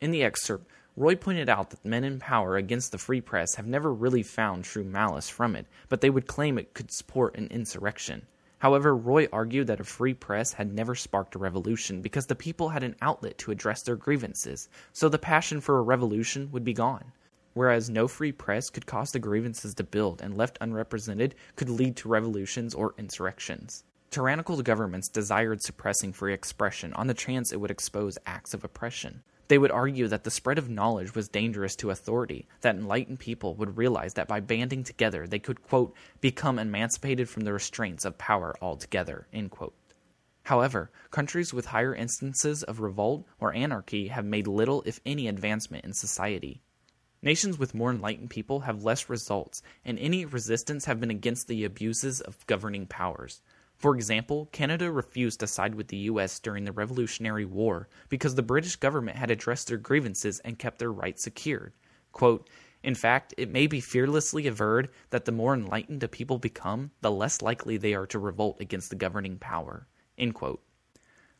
In 0.00 0.12
the 0.12 0.24
excerpt, 0.24 0.66
Roy 0.96 1.14
pointed 1.14 1.50
out 1.50 1.68
that 1.68 1.84
men 1.84 2.04
in 2.04 2.18
power 2.18 2.56
against 2.56 2.90
the 2.90 2.96
free 2.96 3.20
press 3.20 3.56
have 3.56 3.66
never 3.66 3.92
really 3.92 4.22
found 4.22 4.64
true 4.64 4.82
malice 4.82 5.28
from 5.28 5.54
it, 5.56 5.66
but 5.90 6.00
they 6.00 6.08
would 6.08 6.26
claim 6.26 6.56
it 6.56 6.72
could 6.72 6.90
support 6.90 7.36
an 7.36 7.48
insurrection. 7.48 8.26
However, 8.60 8.96
Roy 8.96 9.28
argued 9.30 9.66
that 9.66 9.78
a 9.78 9.84
free 9.84 10.14
press 10.14 10.54
had 10.54 10.72
never 10.72 10.94
sparked 10.94 11.34
a 11.34 11.38
revolution 11.38 12.00
because 12.00 12.24
the 12.28 12.34
people 12.34 12.70
had 12.70 12.82
an 12.82 12.96
outlet 13.02 13.36
to 13.36 13.50
address 13.50 13.82
their 13.82 13.94
grievances, 13.94 14.70
so 14.94 15.10
the 15.10 15.18
passion 15.18 15.60
for 15.60 15.76
a 15.76 15.82
revolution 15.82 16.50
would 16.50 16.64
be 16.64 16.72
gone. 16.72 17.12
Whereas 17.54 17.88
no 17.88 18.06
free 18.08 18.32
press 18.32 18.68
could 18.68 18.84
cause 18.84 19.12
the 19.12 19.18
grievances 19.18 19.74
to 19.74 19.84
build 19.84 20.20
and 20.20 20.36
left 20.36 20.58
unrepresented 20.60 21.34
could 21.56 21.70
lead 21.70 21.96
to 21.96 22.08
revolutions 22.08 22.74
or 22.74 22.94
insurrections. 22.98 23.84
Tyrannical 24.10 24.60
governments 24.62 25.08
desired 25.08 25.62
suppressing 25.62 26.12
free 26.12 26.34
expression 26.34 26.92
on 26.94 27.06
the 27.06 27.14
chance 27.14 27.52
it 27.52 27.60
would 27.60 27.70
expose 27.70 28.18
acts 28.26 28.54
of 28.54 28.64
oppression. 28.64 29.22
They 29.46 29.58
would 29.58 29.70
argue 29.70 30.08
that 30.08 30.24
the 30.24 30.30
spread 30.30 30.58
of 30.58 30.70
knowledge 30.70 31.14
was 31.14 31.28
dangerous 31.28 31.76
to 31.76 31.90
authority, 31.90 32.48
that 32.62 32.76
enlightened 32.76 33.20
people 33.20 33.54
would 33.54 33.76
realize 33.76 34.14
that 34.14 34.26
by 34.26 34.40
banding 34.40 34.82
together 34.82 35.26
they 35.26 35.38
could, 35.38 35.62
quote, 35.62 35.94
become 36.20 36.58
emancipated 36.58 37.28
from 37.28 37.44
the 37.44 37.52
restraints 37.52 38.04
of 38.04 38.18
power 38.18 38.54
altogether. 38.60 39.28
However, 40.44 40.90
countries 41.10 41.54
with 41.54 41.66
higher 41.66 41.94
instances 41.94 42.62
of 42.64 42.80
revolt 42.80 43.26
or 43.38 43.54
anarchy 43.54 44.08
have 44.08 44.24
made 44.24 44.46
little, 44.46 44.82
if 44.86 44.98
any, 45.06 45.28
advancement 45.28 45.84
in 45.84 45.92
society. 45.92 46.62
Nations 47.24 47.58
with 47.58 47.72
more 47.74 47.90
enlightened 47.90 48.28
people 48.28 48.60
have 48.60 48.84
less 48.84 49.08
results, 49.08 49.62
and 49.82 49.98
any 49.98 50.26
resistance 50.26 50.84
have 50.84 51.00
been 51.00 51.10
against 51.10 51.48
the 51.48 51.64
abuses 51.64 52.20
of 52.20 52.46
governing 52.46 52.86
powers. 52.86 53.40
For 53.78 53.94
example, 53.94 54.50
Canada 54.52 54.92
refused 54.92 55.40
to 55.40 55.46
side 55.46 55.74
with 55.74 55.88
the 55.88 55.96
US 55.96 56.38
during 56.38 56.66
the 56.66 56.72
Revolutionary 56.72 57.46
War 57.46 57.88
because 58.10 58.34
the 58.34 58.42
British 58.42 58.76
government 58.76 59.16
had 59.16 59.30
addressed 59.30 59.68
their 59.68 59.78
grievances 59.78 60.38
and 60.40 60.58
kept 60.58 60.78
their 60.78 60.92
rights 60.92 61.22
secured. 61.22 61.72
Quote, 62.12 62.50
in 62.82 62.94
fact, 62.94 63.32
it 63.38 63.50
may 63.50 63.66
be 63.66 63.80
fearlessly 63.80 64.46
averred 64.46 64.90
that 65.08 65.24
the 65.24 65.32
more 65.32 65.54
enlightened 65.54 66.02
a 66.02 66.08
people 66.08 66.36
become, 66.36 66.90
the 67.00 67.10
less 67.10 67.40
likely 67.40 67.78
they 67.78 67.94
are 67.94 68.06
to 68.08 68.18
revolt 68.18 68.60
against 68.60 68.90
the 68.90 68.96
governing 68.96 69.38
power. 69.38 69.86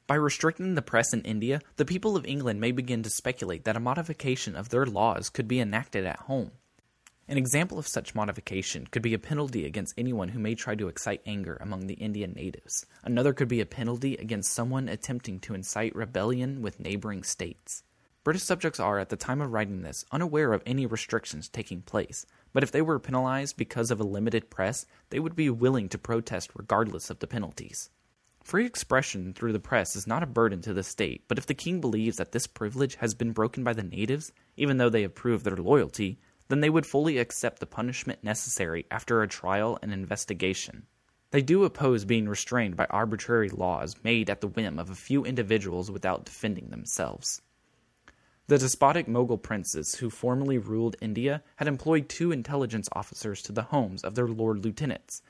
By 0.07 0.17
restricting 0.17 0.75
the 0.75 0.83
press 0.83 1.15
in 1.15 1.23
India, 1.23 1.63
the 1.77 1.87
people 1.87 2.15
of 2.15 2.27
England 2.27 2.61
may 2.61 2.73
begin 2.73 3.03
to 3.05 3.09
speculate 3.09 3.65
that 3.65 3.77
a 3.77 3.81
modification 3.81 4.55
of 4.55 4.69
their 4.69 4.85
laws 4.85 5.31
could 5.31 5.49
be 5.49 5.61
enacted 5.61 6.05
at 6.05 6.19
home. 6.21 6.51
An 7.27 7.39
example 7.39 7.79
of 7.79 7.89
such 7.89 8.15
modification 8.15 8.87
could 8.87 9.01
be 9.01 9.15
a 9.15 9.19
penalty 9.19 9.65
against 9.65 9.95
anyone 9.97 10.29
who 10.29 10.39
may 10.39 10.55
try 10.55 10.75
to 10.75 10.89
excite 10.89 11.23
anger 11.25 11.57
among 11.59 11.87
the 11.87 11.95
Indian 11.95 12.35
natives. 12.35 12.85
Another 13.03 13.33
could 13.33 13.49
be 13.49 13.63
a 13.63 13.67
penalty 13.67 14.15
against 14.17 14.53
someone 14.53 14.91
attempting 14.91 15.41
to 15.41 15.55
incite 15.55 15.97
rebellion 15.97 16.61
with 16.61 16.81
neighboring 16.81 17.23
states. 17.23 17.83
British 18.25 18.43
subjects 18.43 18.79
are, 18.79 18.99
at 18.99 19.09
the 19.09 19.17
time 19.17 19.41
of 19.41 19.53
writing 19.53 19.81
this, 19.81 20.05
unaware 20.13 20.53
of 20.53 20.63
any 20.67 20.85
restrictions 20.85 21.49
taking 21.49 21.81
place, 21.81 22.27
but 22.53 22.63
if 22.63 22.71
they 22.71 22.83
were 22.83 22.99
penalized 22.99 23.57
because 23.57 23.91
of 23.91 24.01
a 24.01 24.05
limited 24.05 24.51
press, 24.51 24.85
they 25.09 25.19
would 25.19 25.35
be 25.35 25.49
willing 25.49 25.89
to 25.89 25.97
protest 25.97 26.51
regardless 26.55 27.09
of 27.09 27.21
the 27.21 27.27
penalties. 27.27 27.89
Free 28.45 28.67
expression 28.67 29.33
through 29.33 29.55
the 29.55 29.59
press 29.59 29.97
is 29.97 30.07
not 30.07 30.23
a 30.23 30.27
burden 30.27 30.61
to 30.61 30.75
the 30.75 30.83
state, 30.83 31.25
but 31.29 31.39
if 31.39 31.47
the 31.47 31.55
king 31.55 31.81
believes 31.81 32.19
that 32.19 32.33
this 32.33 32.47
privilege 32.47 32.97
has 32.97 33.15
been 33.15 33.33
broken 33.33 33.65
by 33.65 33.73
the 33.73 33.83
natives, 33.83 34.33
even 34.55 34.77
though 34.77 34.91
they 34.91 35.01
have 35.01 35.15
proved 35.15 35.47
their 35.47 35.57
loyalty, 35.57 36.21
then 36.49 36.61
they 36.61 36.69
would 36.69 36.85
fully 36.85 37.17
accept 37.17 37.59
the 37.59 37.67
punishment 37.67 38.23
necessary 38.23 38.85
after 38.91 39.23
a 39.23 39.29
trial 39.29 39.79
and 39.81 39.95
investigation. 39.95 40.87
They 41.31 41.41
do 41.41 41.65
oppose 41.65 42.05
being 42.05 42.29
restrained 42.29 42.77
by 42.77 42.85
arbitrary 42.91 43.49
laws 43.49 43.97
made 44.05 44.29
at 44.29 44.43
the 44.43 44.49
whim 44.49 44.79
of 44.79 44.91
a 44.91 44.95
few 44.95 45.25
individuals 45.25 45.91
without 45.91 46.27
defending 46.27 46.69
themselves. 46.69 47.41
The 48.47 48.59
despotic 48.59 49.07
Mughal 49.07 49.43
princes 49.43 49.95
who 49.95 50.11
formerly 50.11 50.59
ruled 50.59 50.97
India 51.01 51.43
had 51.57 51.67
employed 51.67 52.11
two 52.11 52.31
intelligence 52.31 52.91
officers 52.93 53.41
to 53.41 53.53
the 53.53 53.63
homes 53.63 54.05
of 54.05 54.17
their 54.17 54.29
lord 54.29 54.63
lieutenants. 54.63 55.23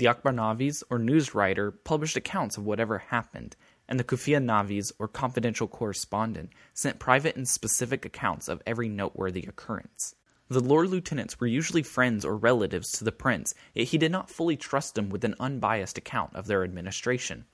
The 0.00 0.06
Akbarnavis, 0.06 0.82
or 0.88 0.98
news 0.98 1.34
writer, 1.34 1.70
published 1.70 2.16
accounts 2.16 2.56
of 2.56 2.64
whatever 2.64 2.96
happened, 2.96 3.54
and 3.86 4.00
the 4.00 4.02
Kufiya 4.02 4.42
Navis, 4.42 4.94
or 4.98 5.06
confidential 5.06 5.68
correspondent, 5.68 6.54
sent 6.72 6.98
private 6.98 7.36
and 7.36 7.46
specific 7.46 8.06
accounts 8.06 8.48
of 8.48 8.62
every 8.64 8.88
noteworthy 8.88 9.44
occurrence. 9.46 10.14
The 10.48 10.60
Lord 10.60 10.88
Lieutenants 10.88 11.38
were 11.38 11.46
usually 11.46 11.82
friends 11.82 12.24
or 12.24 12.34
relatives 12.34 12.92
to 12.92 13.04
the 13.04 13.12
prince, 13.12 13.52
yet 13.74 13.88
he 13.88 13.98
did 13.98 14.10
not 14.10 14.30
fully 14.30 14.56
trust 14.56 14.94
them 14.94 15.10
with 15.10 15.22
an 15.22 15.34
unbiased 15.38 15.98
account 15.98 16.34
of 16.34 16.46
their 16.46 16.64
administration. 16.64 17.44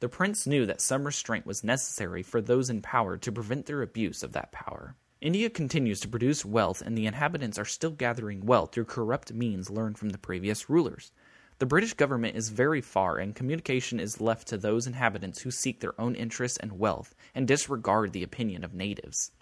The 0.00 0.10
prince 0.10 0.46
knew 0.46 0.66
that 0.66 0.82
some 0.82 1.04
restraint 1.06 1.46
was 1.46 1.64
necessary 1.64 2.22
for 2.22 2.42
those 2.42 2.68
in 2.68 2.82
power 2.82 3.16
to 3.16 3.32
prevent 3.32 3.64
their 3.64 3.80
abuse 3.80 4.22
of 4.22 4.32
that 4.32 4.52
power. 4.52 4.96
India 5.22 5.48
continues 5.48 6.00
to 6.00 6.08
produce 6.08 6.44
wealth, 6.44 6.82
and 6.82 6.94
the 6.94 7.06
inhabitants 7.06 7.58
are 7.58 7.64
still 7.64 7.90
gathering 7.90 8.44
wealth 8.44 8.74
through 8.74 8.84
corrupt 8.84 9.32
means 9.32 9.70
learned 9.70 9.96
from 9.96 10.10
the 10.10 10.18
previous 10.18 10.68
rulers. 10.68 11.10
The 11.58 11.66
British 11.66 11.94
government 11.94 12.36
is 12.36 12.50
very 12.50 12.82
far, 12.82 13.16
and 13.16 13.34
communication 13.34 13.98
is 13.98 14.20
left 14.20 14.46
to 14.48 14.58
those 14.58 14.86
inhabitants 14.86 15.40
who 15.40 15.50
seek 15.50 15.80
their 15.80 15.98
own 15.98 16.14
interests 16.14 16.58
and 16.58 16.78
wealth 16.78 17.14
and 17.34 17.48
disregard 17.48 18.12
the 18.12 18.22
opinion 18.22 18.62
of 18.62 18.74
natives. 18.74 19.32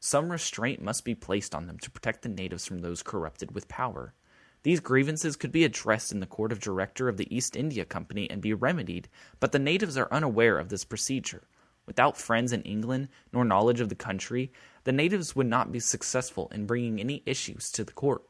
Some 0.00 0.32
restraint 0.32 0.80
must 0.80 1.04
be 1.04 1.14
placed 1.14 1.54
on 1.54 1.66
them 1.66 1.78
to 1.80 1.90
protect 1.90 2.22
the 2.22 2.30
natives 2.30 2.64
from 2.64 2.78
those 2.78 3.02
corrupted 3.02 3.54
with 3.54 3.68
power. 3.68 4.14
These 4.62 4.80
grievances 4.80 5.36
could 5.36 5.52
be 5.52 5.64
addressed 5.64 6.10
in 6.10 6.20
the 6.20 6.26
court 6.26 6.52
of 6.52 6.58
director 6.58 7.06
of 7.06 7.18
the 7.18 7.34
East 7.34 7.54
India 7.54 7.84
Company 7.84 8.30
and 8.30 8.40
be 8.40 8.54
remedied, 8.54 9.08
but 9.38 9.52
the 9.52 9.58
natives 9.58 9.98
are 9.98 10.08
unaware 10.10 10.58
of 10.58 10.70
this 10.70 10.84
procedure. 10.84 11.48
Without 11.84 12.16
friends 12.16 12.52
in 12.52 12.62
England 12.62 13.08
nor 13.30 13.44
knowledge 13.44 13.80
of 13.80 13.90
the 13.90 13.94
country, 13.94 14.50
the 14.84 14.92
natives 14.92 15.36
would 15.36 15.46
not 15.46 15.70
be 15.70 15.80
successful 15.80 16.48
in 16.50 16.66
bringing 16.66 16.98
any 16.98 17.22
issues 17.26 17.70
to 17.72 17.84
the 17.84 17.92
court. 17.92 18.22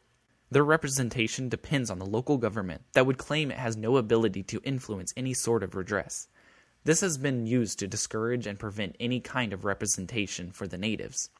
Their 0.50 0.64
representation 0.64 1.48
depends 1.48 1.90
on 1.90 1.98
the 1.98 2.06
local 2.06 2.38
government 2.38 2.82
that 2.92 3.04
would 3.04 3.18
claim 3.18 3.50
it 3.50 3.58
has 3.58 3.76
no 3.76 3.96
ability 3.96 4.44
to 4.44 4.60
influence 4.62 5.12
any 5.16 5.34
sort 5.34 5.64
of 5.64 5.74
redress. 5.74 6.28
This 6.84 7.00
has 7.00 7.18
been 7.18 7.46
used 7.46 7.80
to 7.80 7.88
discourage 7.88 8.46
and 8.46 8.56
prevent 8.56 8.94
any 9.00 9.18
kind 9.18 9.52
of 9.52 9.64
representation 9.64 10.52
for 10.52 10.68
the 10.68 10.78
natives. 10.78 11.30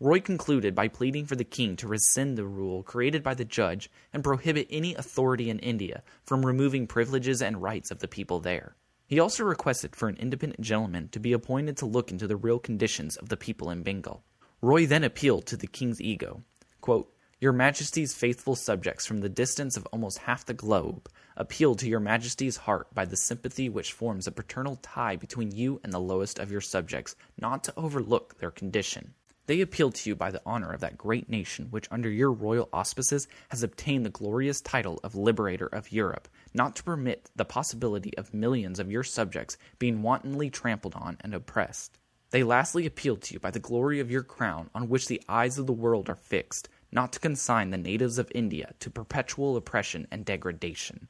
Roy 0.00 0.18
concluded 0.18 0.74
by 0.74 0.88
pleading 0.88 1.26
for 1.26 1.36
the 1.36 1.44
king 1.44 1.76
to 1.76 1.86
rescind 1.86 2.36
the 2.36 2.44
rule 2.44 2.82
created 2.82 3.22
by 3.22 3.34
the 3.34 3.44
judge 3.44 3.88
and 4.12 4.24
prohibit 4.24 4.66
any 4.68 4.96
authority 4.96 5.48
in 5.48 5.60
India 5.60 6.02
from 6.24 6.44
removing 6.44 6.88
privileges 6.88 7.40
and 7.40 7.62
rights 7.62 7.92
of 7.92 8.00
the 8.00 8.08
people 8.08 8.40
there. 8.40 8.74
He 9.06 9.20
also 9.20 9.44
requested 9.44 9.94
for 9.94 10.08
an 10.08 10.16
independent 10.16 10.60
gentleman 10.60 11.08
to 11.10 11.20
be 11.20 11.32
appointed 11.32 11.76
to 11.76 11.86
look 11.86 12.10
into 12.10 12.26
the 12.26 12.36
real 12.36 12.58
conditions 12.58 13.16
of 13.16 13.28
the 13.28 13.36
people 13.36 13.70
in 13.70 13.84
Bengal. 13.84 14.24
Roy 14.60 14.86
then 14.86 15.04
appealed 15.04 15.46
to 15.46 15.56
the 15.56 15.68
king's 15.68 16.00
ego. 16.00 16.42
Quote, 16.80 17.13
your 17.44 17.52
Majesty's 17.52 18.14
faithful 18.14 18.56
subjects 18.56 19.04
from 19.04 19.20
the 19.20 19.28
distance 19.28 19.76
of 19.76 19.86
almost 19.92 20.16
half 20.16 20.46
the 20.46 20.54
globe 20.54 21.10
appeal 21.36 21.74
to 21.74 21.86
your 21.86 22.00
Majesty's 22.00 22.56
heart 22.56 22.86
by 22.94 23.04
the 23.04 23.18
sympathy 23.18 23.68
which 23.68 23.92
forms 23.92 24.26
a 24.26 24.32
paternal 24.32 24.76
tie 24.76 25.14
between 25.14 25.54
you 25.54 25.78
and 25.84 25.92
the 25.92 26.00
lowest 26.00 26.38
of 26.38 26.50
your 26.50 26.62
subjects, 26.62 27.14
not 27.38 27.62
to 27.62 27.74
overlook 27.76 28.38
their 28.38 28.50
condition. 28.50 29.12
They 29.44 29.60
appeal 29.60 29.90
to 29.90 30.08
you 30.08 30.16
by 30.16 30.30
the 30.30 30.40
honor 30.46 30.72
of 30.72 30.80
that 30.80 30.96
great 30.96 31.28
nation 31.28 31.66
which, 31.68 31.86
under 31.90 32.08
your 32.08 32.32
royal 32.32 32.70
auspices, 32.72 33.28
has 33.50 33.62
obtained 33.62 34.06
the 34.06 34.10
glorious 34.10 34.62
title 34.62 34.98
of 35.04 35.14
Liberator 35.14 35.66
of 35.66 35.92
Europe, 35.92 36.28
not 36.54 36.74
to 36.76 36.82
permit 36.82 37.30
the 37.36 37.44
possibility 37.44 38.16
of 38.16 38.32
millions 38.32 38.80
of 38.80 38.90
your 38.90 39.04
subjects 39.04 39.58
being 39.78 40.00
wantonly 40.00 40.48
trampled 40.48 40.94
on 40.94 41.18
and 41.20 41.34
oppressed. 41.34 41.98
They 42.30 42.42
lastly 42.42 42.86
appeal 42.86 43.16
to 43.16 43.34
you 43.34 43.38
by 43.38 43.52
the 43.52 43.60
glory 43.60 44.00
of 44.00 44.10
your 44.10 44.22
crown, 44.22 44.70
on 44.74 44.88
which 44.88 45.08
the 45.08 45.22
eyes 45.28 45.58
of 45.58 45.66
the 45.66 45.72
world 45.72 46.08
are 46.08 46.16
fixed, 46.16 46.68
not 46.94 47.12
to 47.12 47.20
consign 47.20 47.70
the 47.70 47.76
natives 47.76 48.18
of 48.18 48.30
India 48.34 48.72
to 48.78 48.88
perpetual 48.88 49.56
oppression 49.56 50.06
and 50.10 50.24
degradation. 50.24 51.08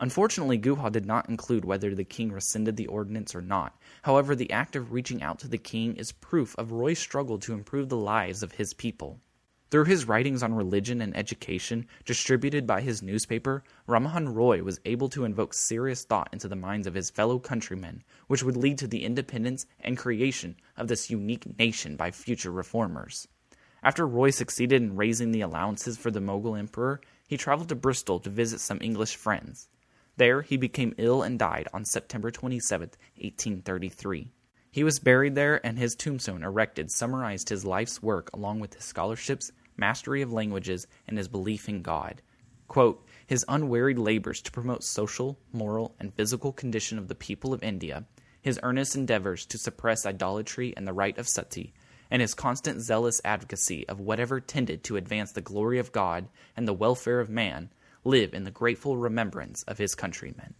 Unfortunately, 0.00 0.58
Guha 0.58 0.90
did 0.90 1.06
not 1.06 1.28
include 1.28 1.64
whether 1.64 1.94
the 1.94 2.02
king 2.02 2.32
rescinded 2.32 2.76
the 2.76 2.88
ordinance 2.88 3.34
or 3.34 3.42
not. 3.42 3.78
However, 4.02 4.34
the 4.34 4.50
act 4.50 4.74
of 4.74 4.90
reaching 4.92 5.22
out 5.22 5.38
to 5.38 5.48
the 5.48 5.58
king 5.58 5.94
is 5.94 6.10
proof 6.10 6.56
of 6.58 6.72
Roy's 6.72 6.98
struggle 6.98 7.38
to 7.38 7.52
improve 7.52 7.88
the 7.88 7.96
lives 7.96 8.42
of 8.42 8.52
his 8.52 8.74
people. 8.74 9.20
Through 9.70 9.84
his 9.84 10.08
writings 10.08 10.42
on 10.42 10.54
religion 10.54 11.00
and 11.00 11.16
education, 11.16 11.86
distributed 12.04 12.66
by 12.66 12.80
his 12.80 13.00
newspaper, 13.00 13.62
Rammohun 13.88 14.34
Roy 14.34 14.62
was 14.62 14.80
able 14.84 15.08
to 15.10 15.24
invoke 15.24 15.54
serious 15.54 16.04
thought 16.04 16.28
into 16.32 16.48
the 16.48 16.56
minds 16.56 16.86
of 16.86 16.94
his 16.94 17.08
fellow 17.08 17.38
countrymen, 17.38 18.02
which 18.26 18.42
would 18.42 18.56
lead 18.56 18.76
to 18.78 18.86
the 18.86 19.04
independence 19.04 19.64
and 19.80 19.96
creation 19.96 20.56
of 20.76 20.88
this 20.88 21.10
unique 21.10 21.58
nation 21.58 21.96
by 21.96 22.10
future 22.10 22.50
reformers. 22.50 23.28
After 23.84 24.06
Roy 24.06 24.30
succeeded 24.30 24.80
in 24.80 24.94
raising 24.94 25.32
the 25.32 25.40
allowances 25.40 25.98
for 25.98 26.12
the 26.12 26.20
Mogul 26.20 26.54
emperor, 26.54 27.00
he 27.26 27.36
traveled 27.36 27.68
to 27.70 27.74
Bristol 27.74 28.20
to 28.20 28.30
visit 28.30 28.60
some 28.60 28.78
English 28.80 29.16
friends. 29.16 29.68
There 30.18 30.42
he 30.42 30.56
became 30.56 30.94
ill 30.98 31.22
and 31.22 31.36
died 31.36 31.66
on 31.72 31.84
September 31.84 32.30
27, 32.30 32.90
1833. 33.16 34.30
He 34.70 34.84
was 34.84 35.00
buried 35.00 35.34
there, 35.34 35.64
and 35.66 35.78
his 35.78 35.96
tombstone 35.96 36.44
erected 36.44 36.92
summarized 36.92 37.48
his 37.48 37.64
life's 37.64 38.00
work 38.00 38.30
along 38.32 38.60
with 38.60 38.74
his 38.74 38.84
scholarships, 38.84 39.50
mastery 39.76 40.22
of 40.22 40.32
languages, 40.32 40.86
and 41.08 41.18
his 41.18 41.26
belief 41.26 41.68
in 41.68 41.82
God. 41.82 42.22
Quote, 42.68 43.04
his 43.26 43.44
unwearied 43.48 43.98
labors 43.98 44.40
to 44.42 44.52
promote 44.52 44.84
social, 44.84 45.40
moral, 45.52 45.96
and 45.98 46.14
physical 46.14 46.52
condition 46.52 46.98
of 46.98 47.08
the 47.08 47.14
people 47.16 47.52
of 47.52 47.64
India, 47.64 48.04
his 48.40 48.60
earnest 48.62 48.94
endeavors 48.94 49.44
to 49.46 49.58
suppress 49.58 50.06
idolatry 50.06 50.72
and 50.76 50.86
the 50.86 50.92
rite 50.92 51.18
of 51.18 51.28
sati, 51.28 51.74
and 52.12 52.20
his 52.20 52.34
constant 52.34 52.82
zealous 52.82 53.22
advocacy 53.24 53.88
of 53.88 53.98
whatever 53.98 54.38
tended 54.38 54.84
to 54.84 54.98
advance 54.98 55.32
the 55.32 55.40
glory 55.40 55.78
of 55.78 55.92
God 55.92 56.28
and 56.54 56.68
the 56.68 56.74
welfare 56.74 57.20
of 57.20 57.30
man 57.30 57.70
live 58.04 58.34
in 58.34 58.44
the 58.44 58.50
grateful 58.50 58.98
remembrance 58.98 59.62
of 59.62 59.78
his 59.78 59.94
countrymen. 59.94 60.52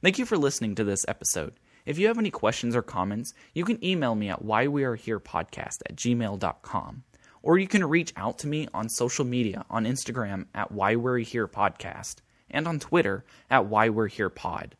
Thank 0.00 0.16
you 0.16 0.24
for 0.24 0.38
listening 0.38 0.76
to 0.76 0.84
this 0.84 1.04
episode. 1.08 1.54
If 1.84 1.98
you 1.98 2.06
have 2.06 2.18
any 2.18 2.30
questions 2.30 2.76
or 2.76 2.82
comments, 2.82 3.34
you 3.52 3.64
can 3.64 3.84
email 3.84 4.14
me 4.14 4.28
at 4.28 4.44
whyweareherepodcast 4.44 5.82
at 5.84 5.96
gmail.com. 5.96 7.02
Or 7.42 7.58
you 7.58 7.66
can 7.66 7.84
reach 7.84 8.12
out 8.14 8.38
to 8.38 8.46
me 8.46 8.68
on 8.72 8.88
social 8.88 9.24
media 9.24 9.64
on 9.68 9.86
Instagram 9.86 10.46
at 10.54 10.72
whyweareherepodcast 10.72 12.16
and 12.48 12.68
on 12.68 12.78
Twitter 12.78 13.24
at 13.50 13.64
whyweareherepod. 13.64 14.72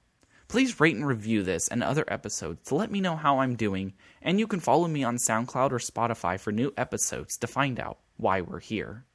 Please 0.50 0.80
rate 0.80 0.96
and 0.96 1.06
review 1.06 1.44
this 1.44 1.68
and 1.68 1.80
other 1.80 2.04
episodes 2.08 2.66
to 2.66 2.74
let 2.74 2.90
me 2.90 3.00
know 3.00 3.14
how 3.14 3.38
I'm 3.38 3.54
doing, 3.54 3.92
and 4.20 4.40
you 4.40 4.48
can 4.48 4.58
follow 4.58 4.88
me 4.88 5.04
on 5.04 5.16
SoundCloud 5.16 5.70
or 5.70 5.78
Spotify 5.78 6.40
for 6.40 6.50
new 6.50 6.72
episodes 6.76 7.36
to 7.36 7.46
find 7.46 7.78
out 7.78 7.98
why 8.16 8.40
we're 8.40 8.58
here. 8.58 9.06